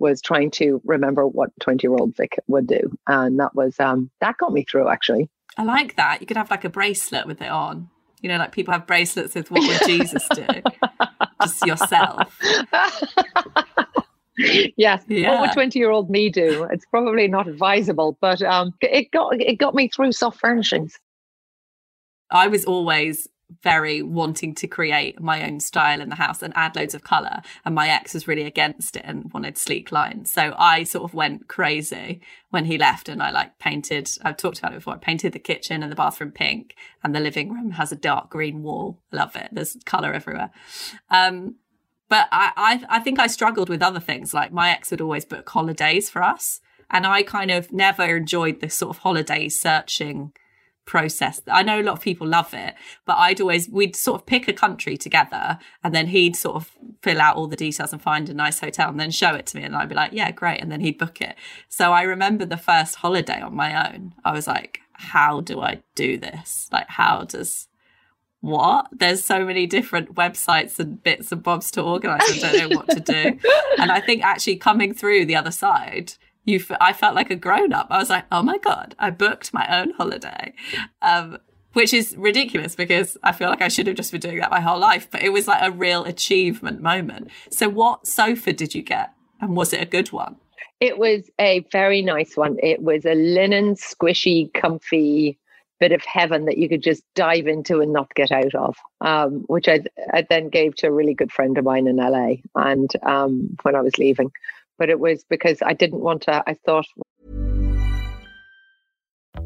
[0.00, 2.98] was trying to remember what 20 year old Vic would do.
[3.06, 5.28] And that was, um, that got me through actually.
[5.56, 6.20] I like that.
[6.20, 7.88] You could have like a bracelet with it on.
[8.22, 10.46] You know, like people have bracelets with what would Jesus do?
[11.42, 12.38] Just yourself.
[14.76, 15.02] yes.
[15.08, 15.30] Yeah.
[15.30, 16.66] What would 20 year old me do?
[16.70, 20.98] It's probably not advisable, but um, it got it got me through soft furnishings.
[22.30, 23.26] I was always
[23.62, 27.42] very wanting to create my own style in the house and add loads of color.
[27.64, 30.30] And my ex was really against it and wanted sleek lines.
[30.30, 34.58] So I sort of went crazy when he left and I like painted, I've talked
[34.58, 37.72] about it before, I painted the kitchen and the bathroom pink and the living room
[37.72, 38.98] has a dark green wall.
[39.12, 39.48] Love it.
[39.52, 40.50] There's color everywhere.
[41.10, 41.56] Um,
[42.08, 44.34] but I, I, I think I struggled with other things.
[44.34, 46.60] Like my ex would always book holidays for us.
[46.90, 50.32] And I kind of never enjoyed this sort of holiday searching
[50.90, 51.40] process.
[51.46, 52.74] I know a lot of people love it,
[53.06, 56.72] but I'd always, we'd sort of pick a country together and then he'd sort of
[57.00, 59.56] fill out all the details and find a nice hotel and then show it to
[59.56, 59.62] me.
[59.62, 60.60] And I'd be like, yeah, great.
[60.60, 61.36] And then he'd book it.
[61.68, 64.14] So I remember the first holiday on my own.
[64.24, 66.68] I was like, how do I do this?
[66.72, 67.68] Like, how does,
[68.40, 68.88] what?
[68.90, 72.42] There's so many different websites and bits and bobs to organize.
[72.42, 73.38] I don't know what to do.
[73.78, 77.36] and I think actually coming through the other side, you f- I felt like a
[77.36, 77.88] grown up.
[77.90, 80.54] I was like, oh my God, I booked my own holiday.
[81.02, 81.38] Um,
[81.72, 84.60] which is ridiculous because I feel like I should have just been doing that my
[84.60, 87.30] whole life, but it was like a real achievement moment.
[87.50, 89.12] So, what sofa did you get?
[89.40, 90.36] And was it a good one?
[90.80, 92.56] It was a very nice one.
[92.62, 95.38] It was a linen, squishy, comfy
[95.78, 99.44] bit of heaven that you could just dive into and not get out of, um,
[99.46, 99.80] which I,
[100.12, 102.34] I then gave to a really good friend of mine in LA.
[102.54, 104.30] And um, when I was leaving,
[104.80, 106.86] but it was because I didn't want to, I thought.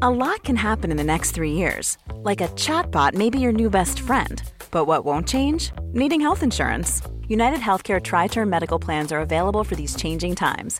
[0.01, 1.97] A lot can happen in the next three years.
[2.15, 4.41] Like a chatbot may be your new best friend.
[4.71, 5.71] But what won't change?
[5.93, 7.01] Needing health insurance.
[7.27, 10.79] United Healthcare Tri Term Medical Plans are available for these changing times.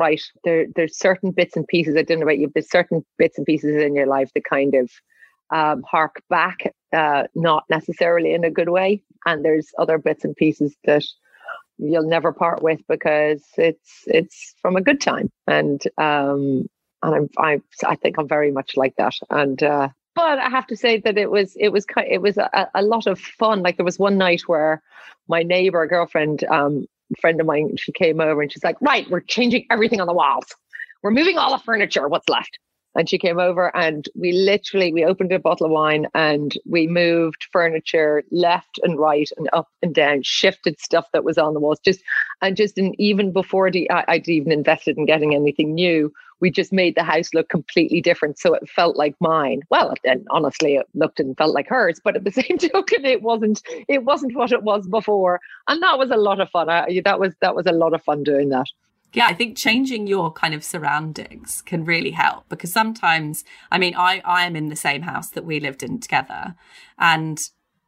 [0.00, 3.38] right there there's certain bits and pieces i don't know about you there's certain bits
[3.38, 4.90] and pieces in your life that kind of
[5.50, 10.36] um, hark back uh, not necessarily in a good way and there's other bits and
[10.36, 11.04] pieces that
[11.78, 16.66] you'll never part with because it's it's from a good time and um
[17.02, 20.66] and i'm i i think i'm very much like that and uh but I have
[20.68, 23.62] to say that it was it was it was a, a lot of fun.
[23.62, 24.80] Like there was one night where
[25.28, 26.86] my neighbor girlfriend um,
[27.20, 30.14] friend of mine, she came over and she's like, right, we're changing everything on the
[30.14, 30.46] walls.
[31.02, 32.08] We're moving all the furniture.
[32.08, 32.58] What's left?
[32.96, 36.86] And she came over and we literally we opened a bottle of wine and we
[36.86, 41.60] moved furniture left and right and up and down, shifted stuff that was on the
[41.60, 41.80] walls.
[41.84, 42.02] Just
[42.42, 46.50] and just in, even before the, I, I'd even invested in getting anything new, we
[46.50, 48.38] just made the house look completely different.
[48.38, 49.62] So it felt like mine.
[49.70, 52.00] Well, and honestly, it looked and felt like hers.
[52.02, 53.62] But at the same token, it wasn't.
[53.88, 56.68] It wasn't what it was before, and that was a lot of fun.
[56.68, 58.66] I, that was that was a lot of fun doing that.
[59.14, 63.94] Yeah, I think changing your kind of surroundings can really help because sometimes, I mean,
[63.96, 66.56] I I am in the same house that we lived in together,
[66.98, 67.38] and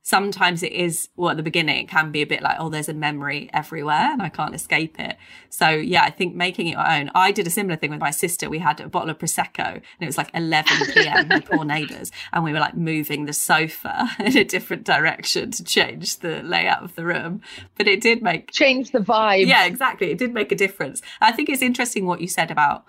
[0.06, 2.88] sometimes it is well at the beginning it can be a bit like oh there's
[2.88, 5.16] a memory everywhere and i can't escape it.
[5.50, 8.12] So yeah i think making it your own i did a similar thing with my
[8.12, 8.48] sister.
[8.48, 12.12] We had a bottle of prosecco and it was like 11 p.m my poor neighbors
[12.32, 16.84] and we were like moving the sofa in a different direction to change the layout
[16.84, 17.40] of the room.
[17.76, 19.46] But it did make change the vibe.
[19.46, 20.12] Yeah exactly.
[20.12, 21.02] It did make a difference.
[21.20, 22.84] I think it's interesting what you said about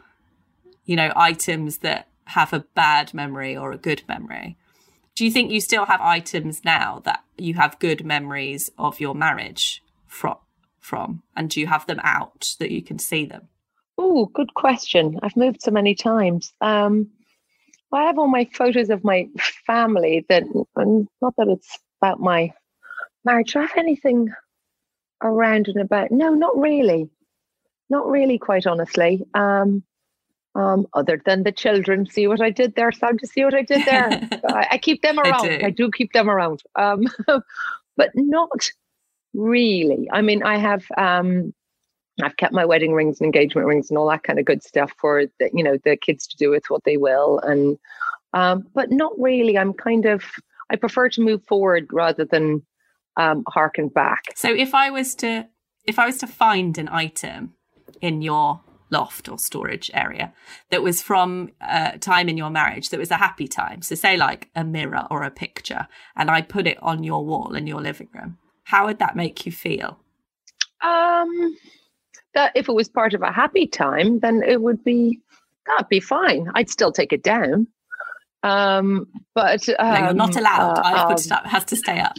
[0.86, 4.56] you know items that have a bad memory or a good memory
[5.18, 9.16] do you think you still have items now that you have good memories of your
[9.16, 10.38] marriage from
[10.80, 11.24] from?
[11.36, 13.48] And do you have them out that you can see them?
[13.98, 15.20] Oh good question.
[15.24, 16.54] I've moved so many times.
[16.62, 17.10] Um
[17.92, 19.28] i have all my photos of my
[19.66, 20.44] family that
[21.22, 22.54] not that it's about my
[23.26, 23.54] marriage.
[23.54, 24.32] Do i have anything
[25.24, 26.12] around and about?
[26.12, 27.10] No not really.
[27.90, 29.26] Not really quite honestly.
[29.34, 29.84] Um
[30.58, 32.06] um, other than the children.
[32.08, 33.18] See what I did there, Sam?
[33.20, 34.28] To see what I did there?
[34.50, 35.46] I, I, keep them around.
[35.46, 37.04] I do, I do keep them around, um,
[37.96, 38.68] but not
[39.34, 40.10] really.
[40.12, 40.86] I mean, I have.
[40.98, 41.54] Um,
[42.20, 44.92] I've kept my wedding rings and engagement rings and all that kind of good stuff
[44.98, 47.78] for the, you know the kids to do with what they will, and
[48.34, 49.58] um, but not really.
[49.58, 50.24] I'm kind of
[50.72, 52.66] I prefer to move forward rather than
[53.18, 54.24] um, harken back.
[54.36, 55.48] So if I was to
[55.86, 57.54] if I was to find an item
[58.02, 60.34] in your loft or storage area
[60.70, 63.82] that was from a time in your marriage that was a happy time.
[63.82, 67.56] So, say like a mirror or a picture, and I put it on your wall
[67.56, 68.38] in your living room.
[68.64, 70.00] How would that make you feel?
[70.82, 71.56] Um,
[72.34, 75.22] that if it was part of a happy time, then it would be
[75.66, 76.50] that'd be fine.
[76.56, 77.68] I'd still take it down.
[78.44, 80.78] Um, but um, no, you're not um, allowed.
[80.78, 81.46] Uh, I've put it up.
[81.46, 82.18] It has to stay up.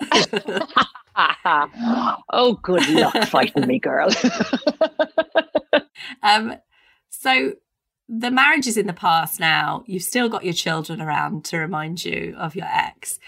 [2.32, 4.08] oh, good luck fighting me, girl.
[6.22, 6.54] um,
[7.08, 7.54] so
[8.08, 9.84] the marriage is in the past now.
[9.86, 13.18] You've still got your children around to remind you of your ex.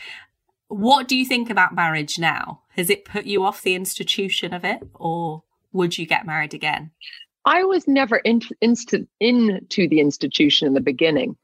[0.68, 2.62] What do you think about marriage now?
[2.76, 6.90] Has it put you off the institution of it, or would you get married again?
[7.44, 11.36] I was never in, inst- into the institution in the beginning.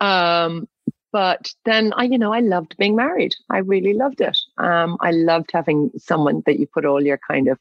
[0.00, 0.68] Um,
[1.12, 3.34] but then I, you know, I loved being married.
[3.50, 4.38] I really loved it.
[4.58, 7.58] Um, I loved having someone that you put all your kind of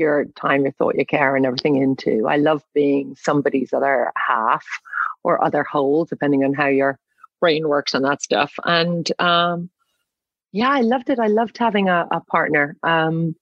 [0.00, 2.26] your time, your thought, your care, and everything into.
[2.26, 4.66] I love being somebody's other half
[5.22, 6.98] or other whole, depending on how your
[7.40, 8.52] brain works on that stuff.
[8.64, 9.70] And um,
[10.52, 11.18] yeah, I loved it.
[11.18, 12.76] I loved having a, a partner.
[12.82, 13.36] Um,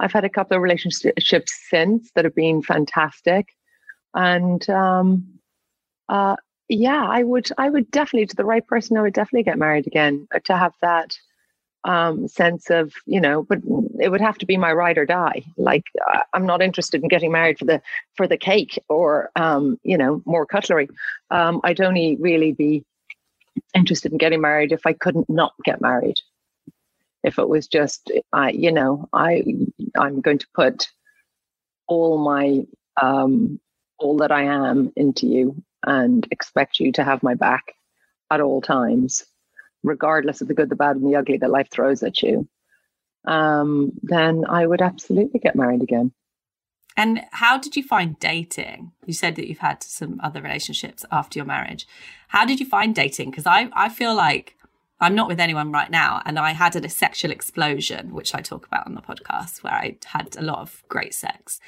[0.00, 3.54] I've had a couple of relationships since that have been fantastic,
[4.14, 5.38] and um,
[6.08, 6.36] uh,
[6.68, 9.86] yeah, I would, I would definitely, to the right person, I would definitely get married
[9.86, 11.18] again uh, to have that
[11.84, 13.58] um, sense of, you know, but
[13.98, 15.44] it would have to be my ride or die.
[15.56, 15.84] Like
[16.32, 17.82] I'm not interested in getting married for the
[18.16, 20.88] for the cake or, um, you know, more cutlery.
[21.30, 22.84] Um, I'd only really be
[23.74, 26.20] interested in getting married if I couldn't not get married.
[27.22, 29.44] If it was just, I, you know, I,
[29.98, 30.88] I'm going to put
[31.86, 32.64] all my,
[33.00, 33.60] um,
[33.98, 37.74] all that I am into you and expect you to have my back
[38.30, 39.24] at all times,
[39.82, 42.48] regardless of the good, the bad, and the ugly that life throws at you,
[43.26, 46.12] um, then I would absolutely get married again.
[46.96, 48.92] And how did you find dating?
[49.06, 51.86] You said that you've had some other relationships after your marriage.
[52.28, 53.30] How did you find dating?
[53.30, 54.56] Because I, I feel like
[55.00, 56.22] I'm not with anyone right now.
[56.26, 59.96] And I had a sexual explosion, which I talk about on the podcast, where I
[60.04, 61.58] had a lot of great sex.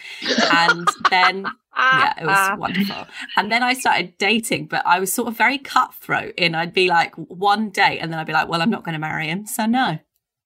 [0.53, 3.07] And then, yeah, it was wonderful.
[3.37, 6.89] And then I started dating, but I was sort of very cutthroat in I'd be
[6.89, 9.47] like one date and then I'd be like, well, I'm not going to marry him.
[9.47, 9.99] So no,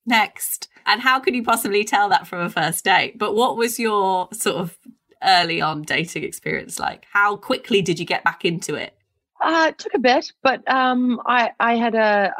[0.04, 0.68] next.
[0.86, 3.18] And how could you possibly tell that from a first date?
[3.18, 4.78] But what was your sort of
[5.22, 7.04] early on dating experience like?
[7.12, 8.95] How quickly did you get back into it?
[9.42, 12.32] Uh, it took a bit, but um, I I had a.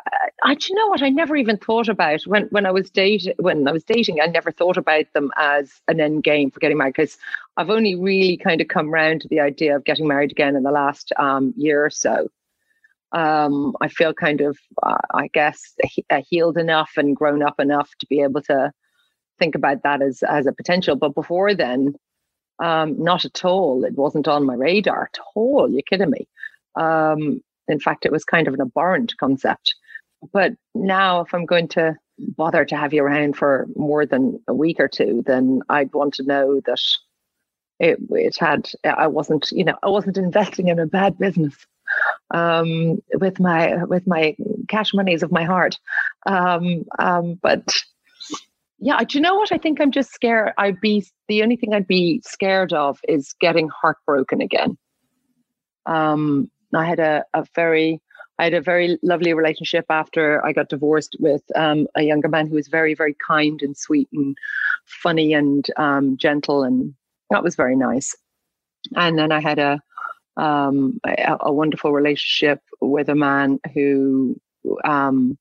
[0.43, 1.03] I, do you know what?
[1.03, 3.35] I never even thought about when when I was dating.
[3.39, 6.79] When I was dating, I never thought about them as an end game for getting
[6.79, 7.19] married because
[7.59, 10.63] I've only really kind of come around to the idea of getting married again in
[10.63, 12.29] the last um, year or so.
[13.13, 15.75] Um, I feel kind of, uh, I guess,
[16.29, 18.73] healed enough and grown up enough to be able to
[19.39, 20.97] think about that as as a potential.
[20.97, 21.95] But before then,
[22.59, 23.85] um, not at all.
[23.85, 25.71] It wasn't on my radar at all.
[25.71, 26.27] You're kidding me.
[26.77, 29.74] Um, in fact, it was kind of an abhorrent concept.
[30.33, 34.55] But now, if I'm going to bother to have you around for more than a
[34.55, 36.81] week or two, then I'd want to know that
[37.79, 41.55] it, it had, I wasn't, you know, I wasn't investing in a bad business
[42.33, 44.37] um, with my with my
[44.68, 45.79] cash monies of my heart.
[46.27, 47.74] Um, um, but
[48.79, 49.53] yeah, do you know what?
[49.53, 50.53] I think I'm just scared.
[50.59, 54.77] I'd be the only thing I'd be scared of is getting heartbroken again.
[55.87, 58.01] Um, I had a, a very
[58.39, 62.47] I had a very lovely relationship after I got divorced with um, a younger man
[62.47, 64.37] who was very, very kind and sweet and
[64.85, 66.95] funny and um, gentle, and
[67.31, 68.14] that was very nice.
[68.95, 69.81] And then I had a,
[70.37, 74.39] um, a, a wonderful relationship with a man who
[74.85, 75.39] um,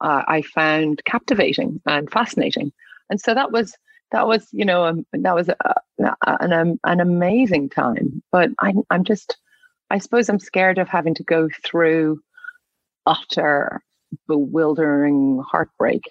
[0.00, 2.72] uh, I found captivating and fascinating,
[3.10, 3.76] and so that was
[4.12, 5.56] that was you know um, that was a,
[5.98, 8.22] an um, an amazing time.
[8.30, 9.36] But I, I'm just
[9.92, 12.20] I suppose I'm scared of having to go through
[13.06, 13.82] utter
[14.28, 16.02] bewildering heartbreak.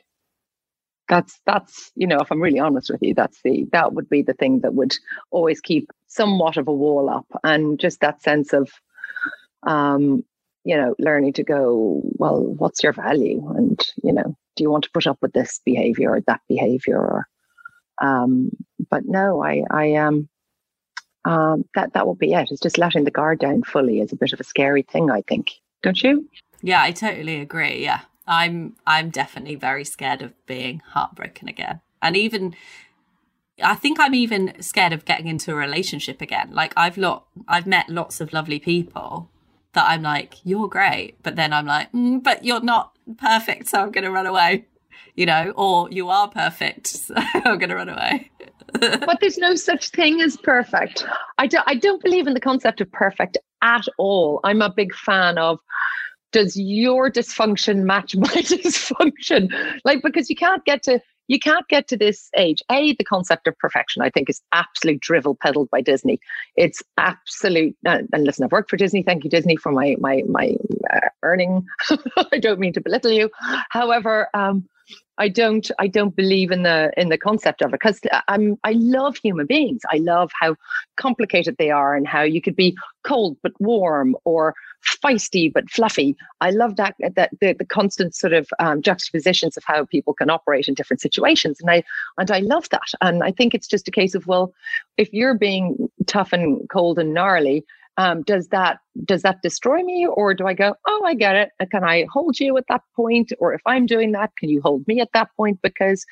[1.10, 4.22] That's that's you know if I'm really honest with you, that's the that would be
[4.22, 4.96] the thing that would
[5.32, 8.72] always keep somewhat of a wall up, and just that sense of
[9.68, 10.24] um,
[10.64, 14.84] you know learning to go well what's your value and you know do you want
[14.86, 17.28] to put up with this behavior or that behavior or
[18.02, 18.52] um,
[18.90, 20.08] but no, I, I am.
[20.16, 20.30] Um,
[21.26, 22.49] um, that that will be it.
[22.51, 25.09] It's just letting the guard down fully is a bit of a scary thing.
[25.11, 25.51] I think,
[25.82, 26.28] don't you?
[26.61, 27.84] Yeah, I totally agree.
[27.84, 28.76] Yeah, I'm.
[28.86, 32.55] I'm definitely very scared of being heartbroken again, and even.
[33.63, 36.49] I think I'm even scared of getting into a relationship again.
[36.51, 39.30] Like I've lot, I've met lots of lovely people
[39.74, 43.82] that I'm like, you're great, but then I'm like, mm, but you're not perfect, so
[43.82, 44.65] I'm going to run away
[45.16, 46.88] you know, or you are perfect.
[47.02, 48.32] So I'm going to run away.
[48.80, 51.06] but there's no such thing as perfect.
[51.38, 54.39] I, do, I don't believe in the concept of perfect at all.
[54.43, 55.60] I'm a big fan of
[56.32, 59.52] does your dysfunction match my dysfunction?
[59.84, 62.61] Like, because you can't get to you can't get to this age.
[62.72, 66.19] A, the concept of perfection, I think, is absolute drivel peddled by Disney.
[66.55, 67.76] It's absolute.
[67.86, 69.03] Uh, and listen, I've worked for Disney.
[69.03, 70.55] Thank you, Disney, for my my my
[70.93, 71.65] uh, earning.
[72.32, 73.30] I don't mean to belittle you.
[73.69, 74.67] However, um,
[75.17, 78.72] I don't I don't believe in the in the concept of it because I'm I
[78.74, 79.82] love human beings.
[79.91, 80.55] I love how
[80.97, 84.55] complicated they are and how you could be cold but warm or
[85.04, 86.16] feisty but fluffy.
[86.42, 90.30] I love that that the, the constant sort of um, juxtapositions of how people can
[90.30, 91.84] operate in different situations, and I
[92.18, 92.90] and I love that.
[93.02, 94.54] And I think it's just a case of well,
[94.98, 97.66] if you're being tough and cold and gnarly,
[97.98, 101.50] um, does that does that destroy me or do i go oh i get it
[101.72, 104.86] can i hold you at that point or if i'm doing that can you hold
[104.88, 106.06] me at that point because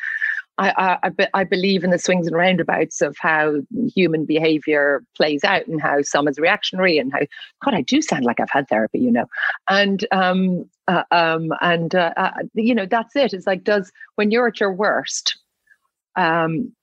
[0.60, 3.62] I, I, I believe in the swings and roundabouts of how
[3.95, 7.20] human behavior plays out and how some is reactionary and how
[7.64, 9.26] God I do sound like I've had therapy you know.
[9.70, 13.34] And um, uh, um, and uh, uh, you know that's it.
[13.34, 15.38] It's like does when you're at your worst
[16.16, 16.74] um,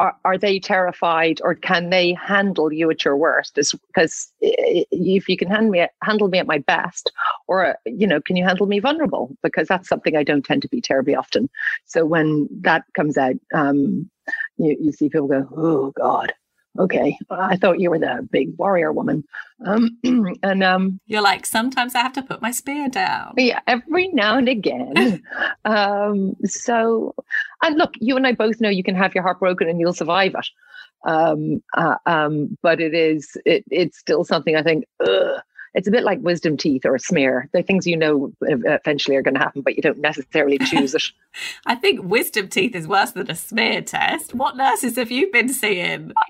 [0.00, 3.54] are, are they terrified or can they handle you at your worst?
[3.54, 7.12] Because if you can handle me handle me at my best
[7.46, 9.36] or you know can you handle me vulnerable?
[9.42, 11.50] Because that's something i don't tend to be terribly often.
[11.84, 14.10] So when that comes out um,
[14.56, 16.32] you, you see people go oh god
[16.78, 19.24] okay, I thought you were the big warrior woman.
[19.64, 19.98] Um,
[20.42, 23.34] and um, you're like, sometimes I have to put my spear down.
[23.36, 25.22] Yeah, every now and again.
[25.64, 27.14] um, so,
[27.62, 29.92] and look, you and I both know you can have your heart broken and you'll
[29.92, 30.48] survive it.
[31.04, 35.40] Um, uh, um, but it is, it, it's still something I think, ugh,
[35.74, 37.48] it's a bit like wisdom teeth or a smear.
[37.52, 41.02] They're things you know eventually are going to happen, but you don't necessarily choose it.
[41.66, 44.34] I think wisdom teeth is worse than a smear test.
[44.34, 46.12] What nurses have you been seeing?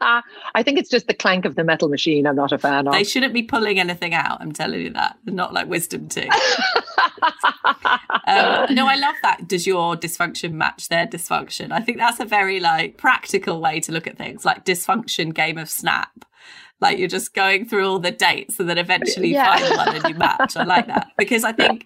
[0.00, 2.26] I think it's just the clank of the metal machine.
[2.26, 2.92] I'm not a fan of.
[2.92, 4.40] They shouldn't be pulling anything out.
[4.40, 5.18] I'm telling you that.
[5.24, 6.30] They're not like wisdom teeth.
[8.26, 9.48] um, no, I love that.
[9.48, 11.72] Does your dysfunction match their dysfunction?
[11.72, 15.58] I think that's a very like practical way to look at things, like dysfunction game
[15.58, 16.24] of snap
[16.80, 19.56] like you're just going through all the dates and then eventually yeah.
[19.56, 20.56] find one and you match.
[20.56, 21.84] I like that because I think,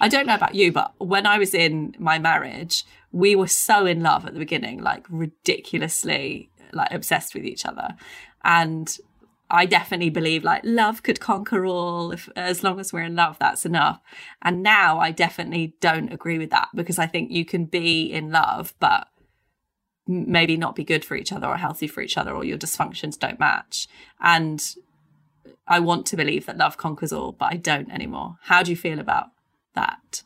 [0.00, 3.86] I don't know about you, but when I was in my marriage, we were so
[3.86, 7.88] in love at the beginning, like ridiculously like obsessed with each other.
[8.44, 8.96] And
[9.50, 12.12] I definitely believe like love could conquer all.
[12.12, 14.00] If as long as we're in love, that's enough.
[14.42, 18.30] And now I definitely don't agree with that because I think you can be in
[18.30, 19.08] love, but
[20.08, 23.18] maybe not be good for each other or healthy for each other or your dysfunctions
[23.18, 23.86] don't match
[24.20, 24.74] and
[25.66, 28.76] i want to believe that love conquers all but i don't anymore how do you
[28.76, 29.26] feel about
[29.74, 30.22] that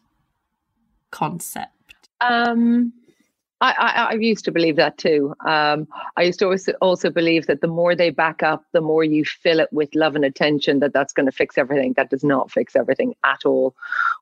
[1.10, 2.92] concept um
[3.62, 5.34] I, I, I used to believe that too.
[5.46, 9.04] Um, I used to also, also believe that the more they back up, the more
[9.04, 11.92] you fill it with love and attention, that that's going to fix everything.
[11.92, 13.76] That does not fix everything at all.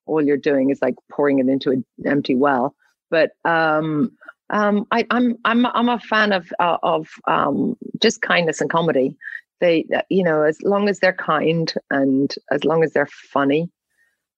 [0.04, 2.74] All you're doing is like pouring it into an empty well.
[3.08, 4.12] But um,
[4.50, 8.70] um, I, am I'm, I'm I'm a fan of uh, of um, just kindness and
[8.70, 9.16] comedy.
[9.60, 13.70] They uh, you know as long as they're kind and as long as they're funny,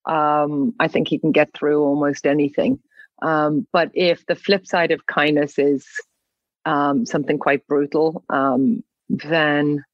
[0.06, 2.78] um, I think you can get through almost anything.
[3.22, 5.86] Um, but if the flip side of kindness is
[6.64, 9.84] um, something quite brutal, um, then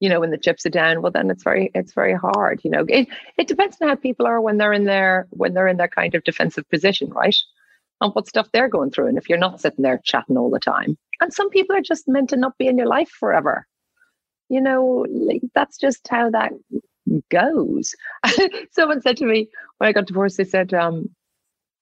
[0.00, 2.60] you know, when the chips are down, well, then it's very, it's very hard.
[2.62, 3.08] You know, it
[3.38, 6.14] it depends on how people are when they're in their when they're in their kind
[6.14, 7.36] of defensive position, right?
[8.00, 10.60] And what stuff they're going through, and if you're not sitting there chatting all the
[10.60, 13.66] time, and some people are just meant to not be in your life forever.
[14.48, 16.52] You know, like, that's just how that
[17.30, 17.94] goes.
[18.72, 21.08] Someone said to me when I got divorced, they said, um,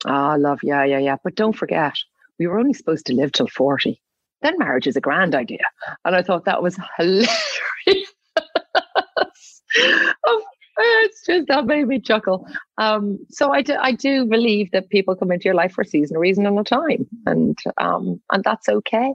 [0.07, 1.95] "Ah, oh, love, yeah, yeah, yeah, but don't forget,
[2.39, 4.01] we were only supposed to live till forty
[4.45, 5.65] then marriage is a grand idea.
[6.05, 7.29] And I thought that was hilarious.
[10.27, 10.43] oh,
[10.79, 12.47] it's just that made me chuckle.
[12.79, 15.87] Um, so I do, I do believe that people come into your life for a
[15.87, 19.15] season, a reason, and a time, and um, and that's okay.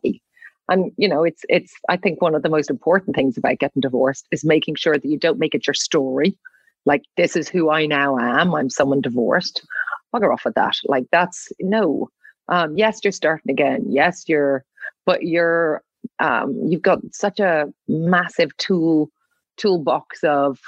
[0.69, 1.73] And you know, it's it's.
[1.89, 5.07] I think one of the most important things about getting divorced is making sure that
[5.07, 6.37] you don't make it your story.
[6.85, 8.53] Like this is who I now am.
[8.55, 9.65] I'm someone divorced.
[10.13, 10.75] Bugger off with that.
[10.85, 12.09] Like that's no.
[12.47, 13.85] Um, yes, you're starting again.
[13.89, 14.63] Yes, you're
[15.05, 15.83] but you're
[16.19, 19.09] um, you've got such a massive tool
[19.57, 20.59] toolbox of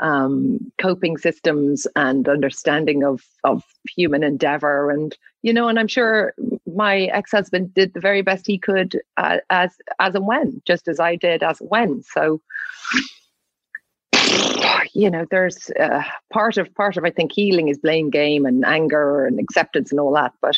[0.00, 4.90] um, coping systems and understanding of of human endeavor.
[4.90, 6.34] And you know and i'm sure
[6.66, 11.00] my ex-husband did the very best he could uh, as as and when just as
[11.00, 12.02] i did as when.
[12.02, 12.40] So
[14.92, 18.64] you know there's uh, part of part of i think healing is blame game and
[18.64, 20.32] anger and acceptance and all that.
[20.40, 20.56] But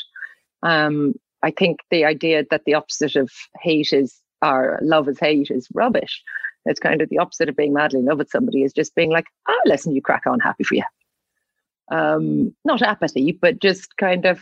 [0.63, 3.31] um I think the idea that the opposite of
[3.61, 6.23] hate is or love is hate is rubbish.
[6.65, 9.11] It's kind of the opposite of being madly in love with somebody is just being
[9.11, 10.85] like, oh, listen, you crack on, happy for you.
[11.91, 14.41] Um, not apathy, but just kind of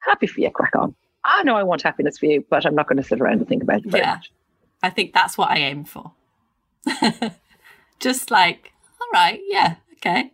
[0.00, 0.94] happy for you, crack on.
[1.24, 3.48] I know I want happiness for you, but I'm not going to sit around and
[3.48, 3.94] think about it.
[3.94, 4.32] yeah, much.
[4.82, 6.12] I think that's what I aim for.
[7.98, 10.32] just like, all right, yeah, okay,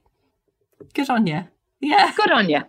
[0.95, 1.45] good on you.
[1.81, 2.61] Yeah, good on you.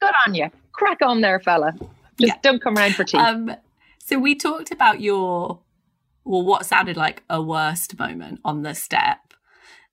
[0.00, 0.50] Good on you.
[0.72, 1.72] Crack on there, fella.
[2.18, 2.34] Just yeah.
[2.42, 3.18] don't come around for tea.
[3.18, 3.54] Um,
[3.98, 5.58] so we talked about your,
[6.26, 9.32] well, what sounded like a worst moment on the step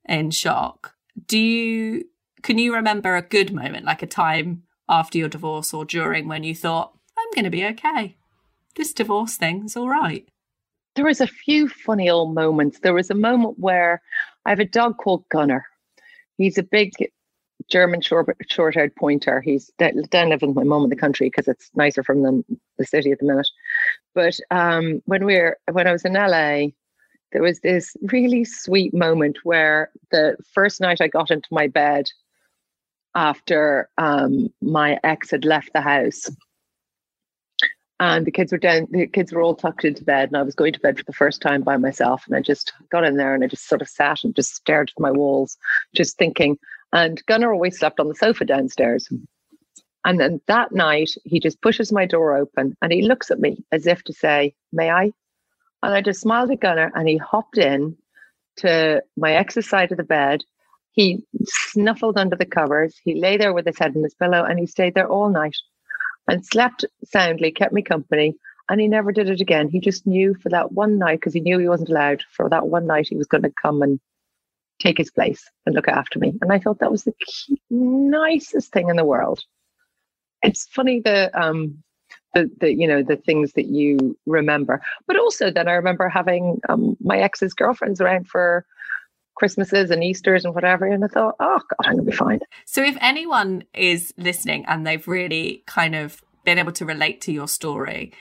[0.03, 0.95] in shock.
[1.27, 2.05] Do you,
[2.41, 6.43] can you remember a good moment, like a time after your divorce or during when
[6.43, 8.17] you thought, I'm going to be okay?
[8.75, 10.27] This divorce thing's all right.
[10.95, 12.79] There was a few funny old moments.
[12.79, 14.01] There was a moment where
[14.45, 15.65] I have a dog called Gunner.
[16.37, 16.93] He's a big
[17.69, 19.41] German short haired pointer.
[19.41, 22.43] He's down living with my mum in the country because it's nicer from the,
[22.77, 23.47] the city at the minute.
[24.13, 26.67] But um, when we were when I was in LA,
[27.31, 32.05] there was this really sweet moment where the first night I got into my bed
[33.15, 36.29] after um, my ex had left the house.
[37.99, 40.55] And the kids were down, the kids were all tucked into bed, and I was
[40.55, 42.23] going to bed for the first time by myself.
[42.27, 44.91] And I just got in there and I just sort of sat and just stared
[44.95, 45.57] at my walls,
[45.95, 46.57] just thinking,
[46.93, 49.09] and Gunnar always slept on the sofa downstairs.
[50.05, 53.63] And then that night, he just pushes my door open and he looks at me
[53.71, 55.11] as if to say, May I?
[55.81, 57.97] And I just smiled at Gunnar and he hopped in
[58.57, 60.43] to my ex's side of the bed.
[60.91, 62.95] He snuffled under the covers.
[63.03, 65.55] He lay there with his head in his pillow and he stayed there all night
[66.27, 68.35] and slept soundly, kept me company.
[68.69, 69.67] And he never did it again.
[69.67, 72.67] He just knew for that one night, because he knew he wasn't allowed, for that
[72.67, 73.99] one night, he was going to come and
[74.79, 76.33] take his place and look after me.
[76.41, 77.13] And I thought that was the
[77.69, 79.43] nicest thing in the world.
[80.43, 81.83] It's funny the um
[82.33, 86.59] the, the you know the things that you remember, but also then I remember having
[86.69, 88.65] um, my ex's girlfriends around for
[89.35, 92.39] Christmases and Easter's and whatever, and I thought, oh God, I'm gonna be fine.
[92.65, 97.31] So if anyone is listening and they've really kind of been able to relate to
[97.31, 98.13] your story,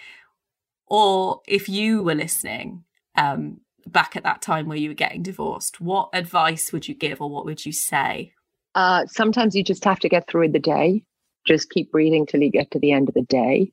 [0.86, 2.84] or if you were listening
[3.16, 7.20] um, back at that time where you were getting divorced, what advice would you give
[7.20, 8.32] or what would you say?
[8.74, 11.02] Uh, sometimes you just have to get through the day.
[11.46, 13.72] Just keep breathing till you get to the end of the day.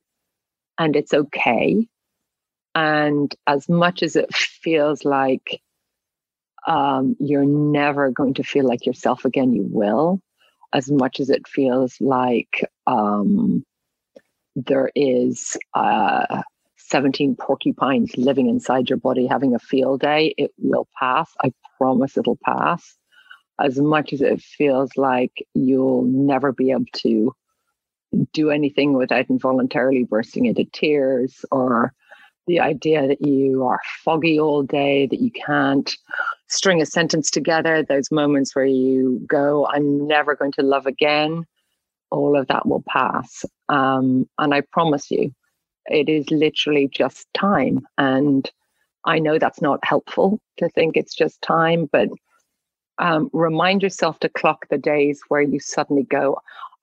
[0.77, 1.87] And it's okay.
[2.75, 5.61] And as much as it feels like
[6.67, 10.21] um, you're never going to feel like yourself again, you will.
[10.71, 13.65] As much as it feels like um,
[14.55, 16.43] there is uh,
[16.77, 21.31] 17 porcupines living inside your body having a field day, it will pass.
[21.43, 22.97] I promise it'll pass.
[23.59, 27.33] As much as it feels like you'll never be able to
[28.33, 31.93] do anything without involuntarily bursting into tears or
[32.47, 35.95] the idea that you are foggy all day, that you can't
[36.47, 41.45] string a sentence together, those moments where you go, I'm never going to love again,
[42.09, 43.45] all of that will pass.
[43.69, 45.31] Um, and I promise you,
[45.85, 47.85] it is literally just time.
[47.99, 48.49] And
[49.05, 52.09] I know that's not helpful to think it's just time, but
[52.97, 56.39] um, remind yourself to clock the days where you suddenly go,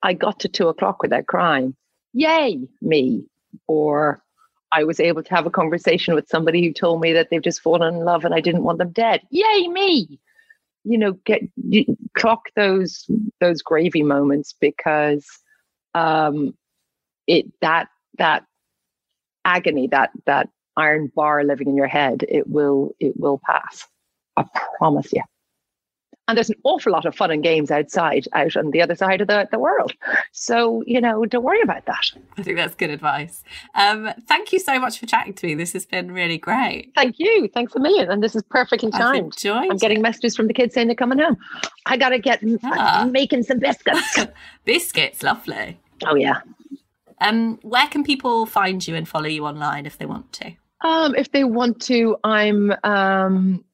[0.07, 1.75] I got to two o'clock without crying.
[2.13, 3.25] Yay, me.
[3.67, 4.23] Or
[4.71, 7.61] I was able to have a conversation with somebody who told me that they've just
[7.61, 9.23] fallen in love and I didn't want them dead.
[9.31, 10.21] Yay, me!
[10.85, 11.85] You know, get you,
[12.17, 15.27] clock those those gravy moments because
[15.95, 16.55] um,
[17.27, 17.89] it that
[18.19, 18.45] that
[19.45, 23.89] agony, that that iron bar living in your head, it will it will pass.
[24.37, 24.45] I
[24.79, 25.23] promise you.
[26.29, 29.21] And there's an awful lot of fun and games outside, out on the other side
[29.21, 29.93] of the, the world.
[30.33, 32.11] So, you know, don't worry about that.
[32.37, 33.45] I think that's good advice.
[33.77, 35.55] Um, thank you so much for chatting to me.
[35.55, 36.91] This has been really great.
[36.97, 37.49] Thank you.
[37.55, 38.11] Thanks a million.
[38.11, 39.37] And this is perfectly timed.
[39.47, 40.03] I'm getting it.
[40.03, 41.37] messages from the kids saying they're coming home.
[41.87, 43.07] I got to get Ah.
[43.11, 44.27] making some biscuits.
[44.65, 45.79] Biscuits, lovely.
[46.07, 46.41] oh, yeah.
[47.21, 50.53] Um, where can people find you and follow you online if they want to?
[50.83, 53.65] Um, if they want to, I'm um,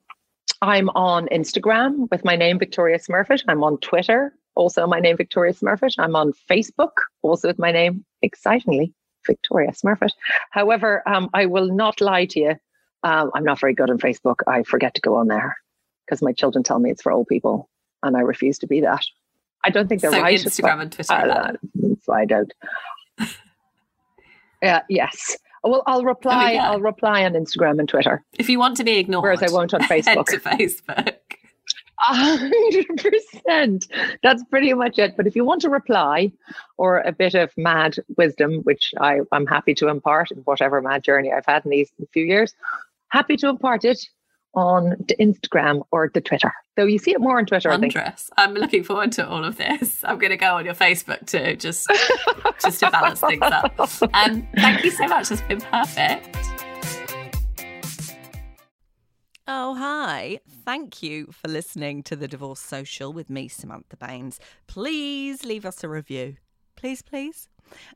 [0.62, 3.42] I'm on Instagram with my name Victoria Smurfit.
[3.48, 5.94] I'm on Twitter, also my name Victoria Smurfit.
[5.98, 8.94] I'm on Facebook, also with my name, excitingly
[9.26, 10.10] Victoria Smurfit.
[10.50, 12.54] However, um, I will not lie to you.
[13.02, 14.36] Um, I'm not very good on Facebook.
[14.46, 15.56] I forget to go on there
[16.06, 17.68] because my children tell me it's for old people,
[18.02, 19.04] and I refuse to be that.
[19.64, 20.38] I don't think they're So right.
[20.38, 21.52] Instagram and Twitter Uh,
[22.02, 22.52] so I don't.
[24.62, 24.82] Yeah.
[24.88, 25.36] yes.
[25.64, 26.54] Well, I'll reply.
[26.54, 26.64] Oh, go.
[26.64, 28.24] I'll reply on Instagram and Twitter.
[28.38, 30.26] If you want to be ignored, Whereas I won't on head Facebook.
[30.26, 31.14] to Facebook.
[31.98, 33.86] Hundred percent.
[34.24, 35.16] That's pretty much it.
[35.16, 36.32] But if you want to reply
[36.76, 41.04] or a bit of mad wisdom, which I, I'm happy to impart in whatever mad
[41.04, 42.54] journey I've had in these few years,
[43.10, 44.04] happy to impart it
[44.54, 46.52] on the Instagram or the Twitter.
[46.78, 47.94] So you see it more on Twitter, I think.
[47.94, 48.30] Wondrous.
[48.36, 50.02] I'm looking forward to all of this.
[50.04, 51.90] I'm going to go on your Facebook too, just
[52.62, 53.72] just to balance things up.
[54.14, 55.30] Um, thank you so much.
[55.30, 56.36] It's been perfect.
[59.48, 60.38] Oh, hi.
[60.64, 64.38] Thank you for listening to the Divorce Social with me, Samantha Baines.
[64.66, 66.36] Please leave us a review.
[66.76, 67.48] Please, please.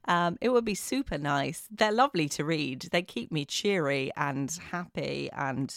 [0.06, 1.68] Um, it would be super nice.
[1.70, 2.88] They're lovely to read.
[2.90, 5.74] They keep me cheery and happy and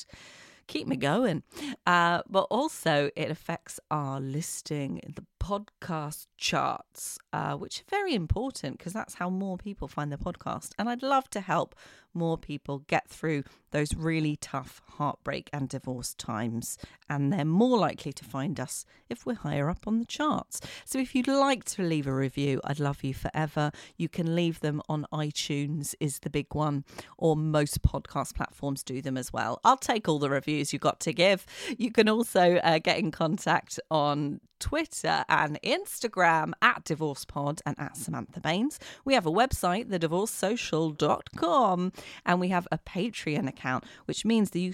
[0.70, 1.44] keep me going.
[1.86, 8.14] Uh, but also, it affects our listing in the podcast charts, uh, which are very
[8.14, 10.72] important because that's how more people find the podcast.
[10.78, 11.76] And I'd love to help
[12.14, 16.78] more people get through those really tough heartbreak and divorce times.
[17.10, 20.62] And they're more likely to find us if we're higher up on the charts.
[20.86, 23.72] So if you'd like to leave a review, I'd love you forever.
[23.98, 26.84] You can leave them on iTunes, is the big one,
[27.18, 29.60] or most podcast platforms do them as well.
[29.64, 31.46] I'll take all the reviews you got to give.
[31.78, 37.98] You can also uh, get in contact on Twitter and Instagram at DivorcePod and at
[37.98, 38.78] Samantha Baines.
[39.06, 41.94] We have a website, thedivorcesocial.com,
[42.26, 44.74] and we have a Patreon account, which means that you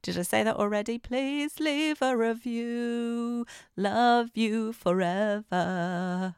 [0.03, 0.97] Did I say that already?
[0.97, 3.45] Please leave a review.
[3.77, 6.35] Love you forever.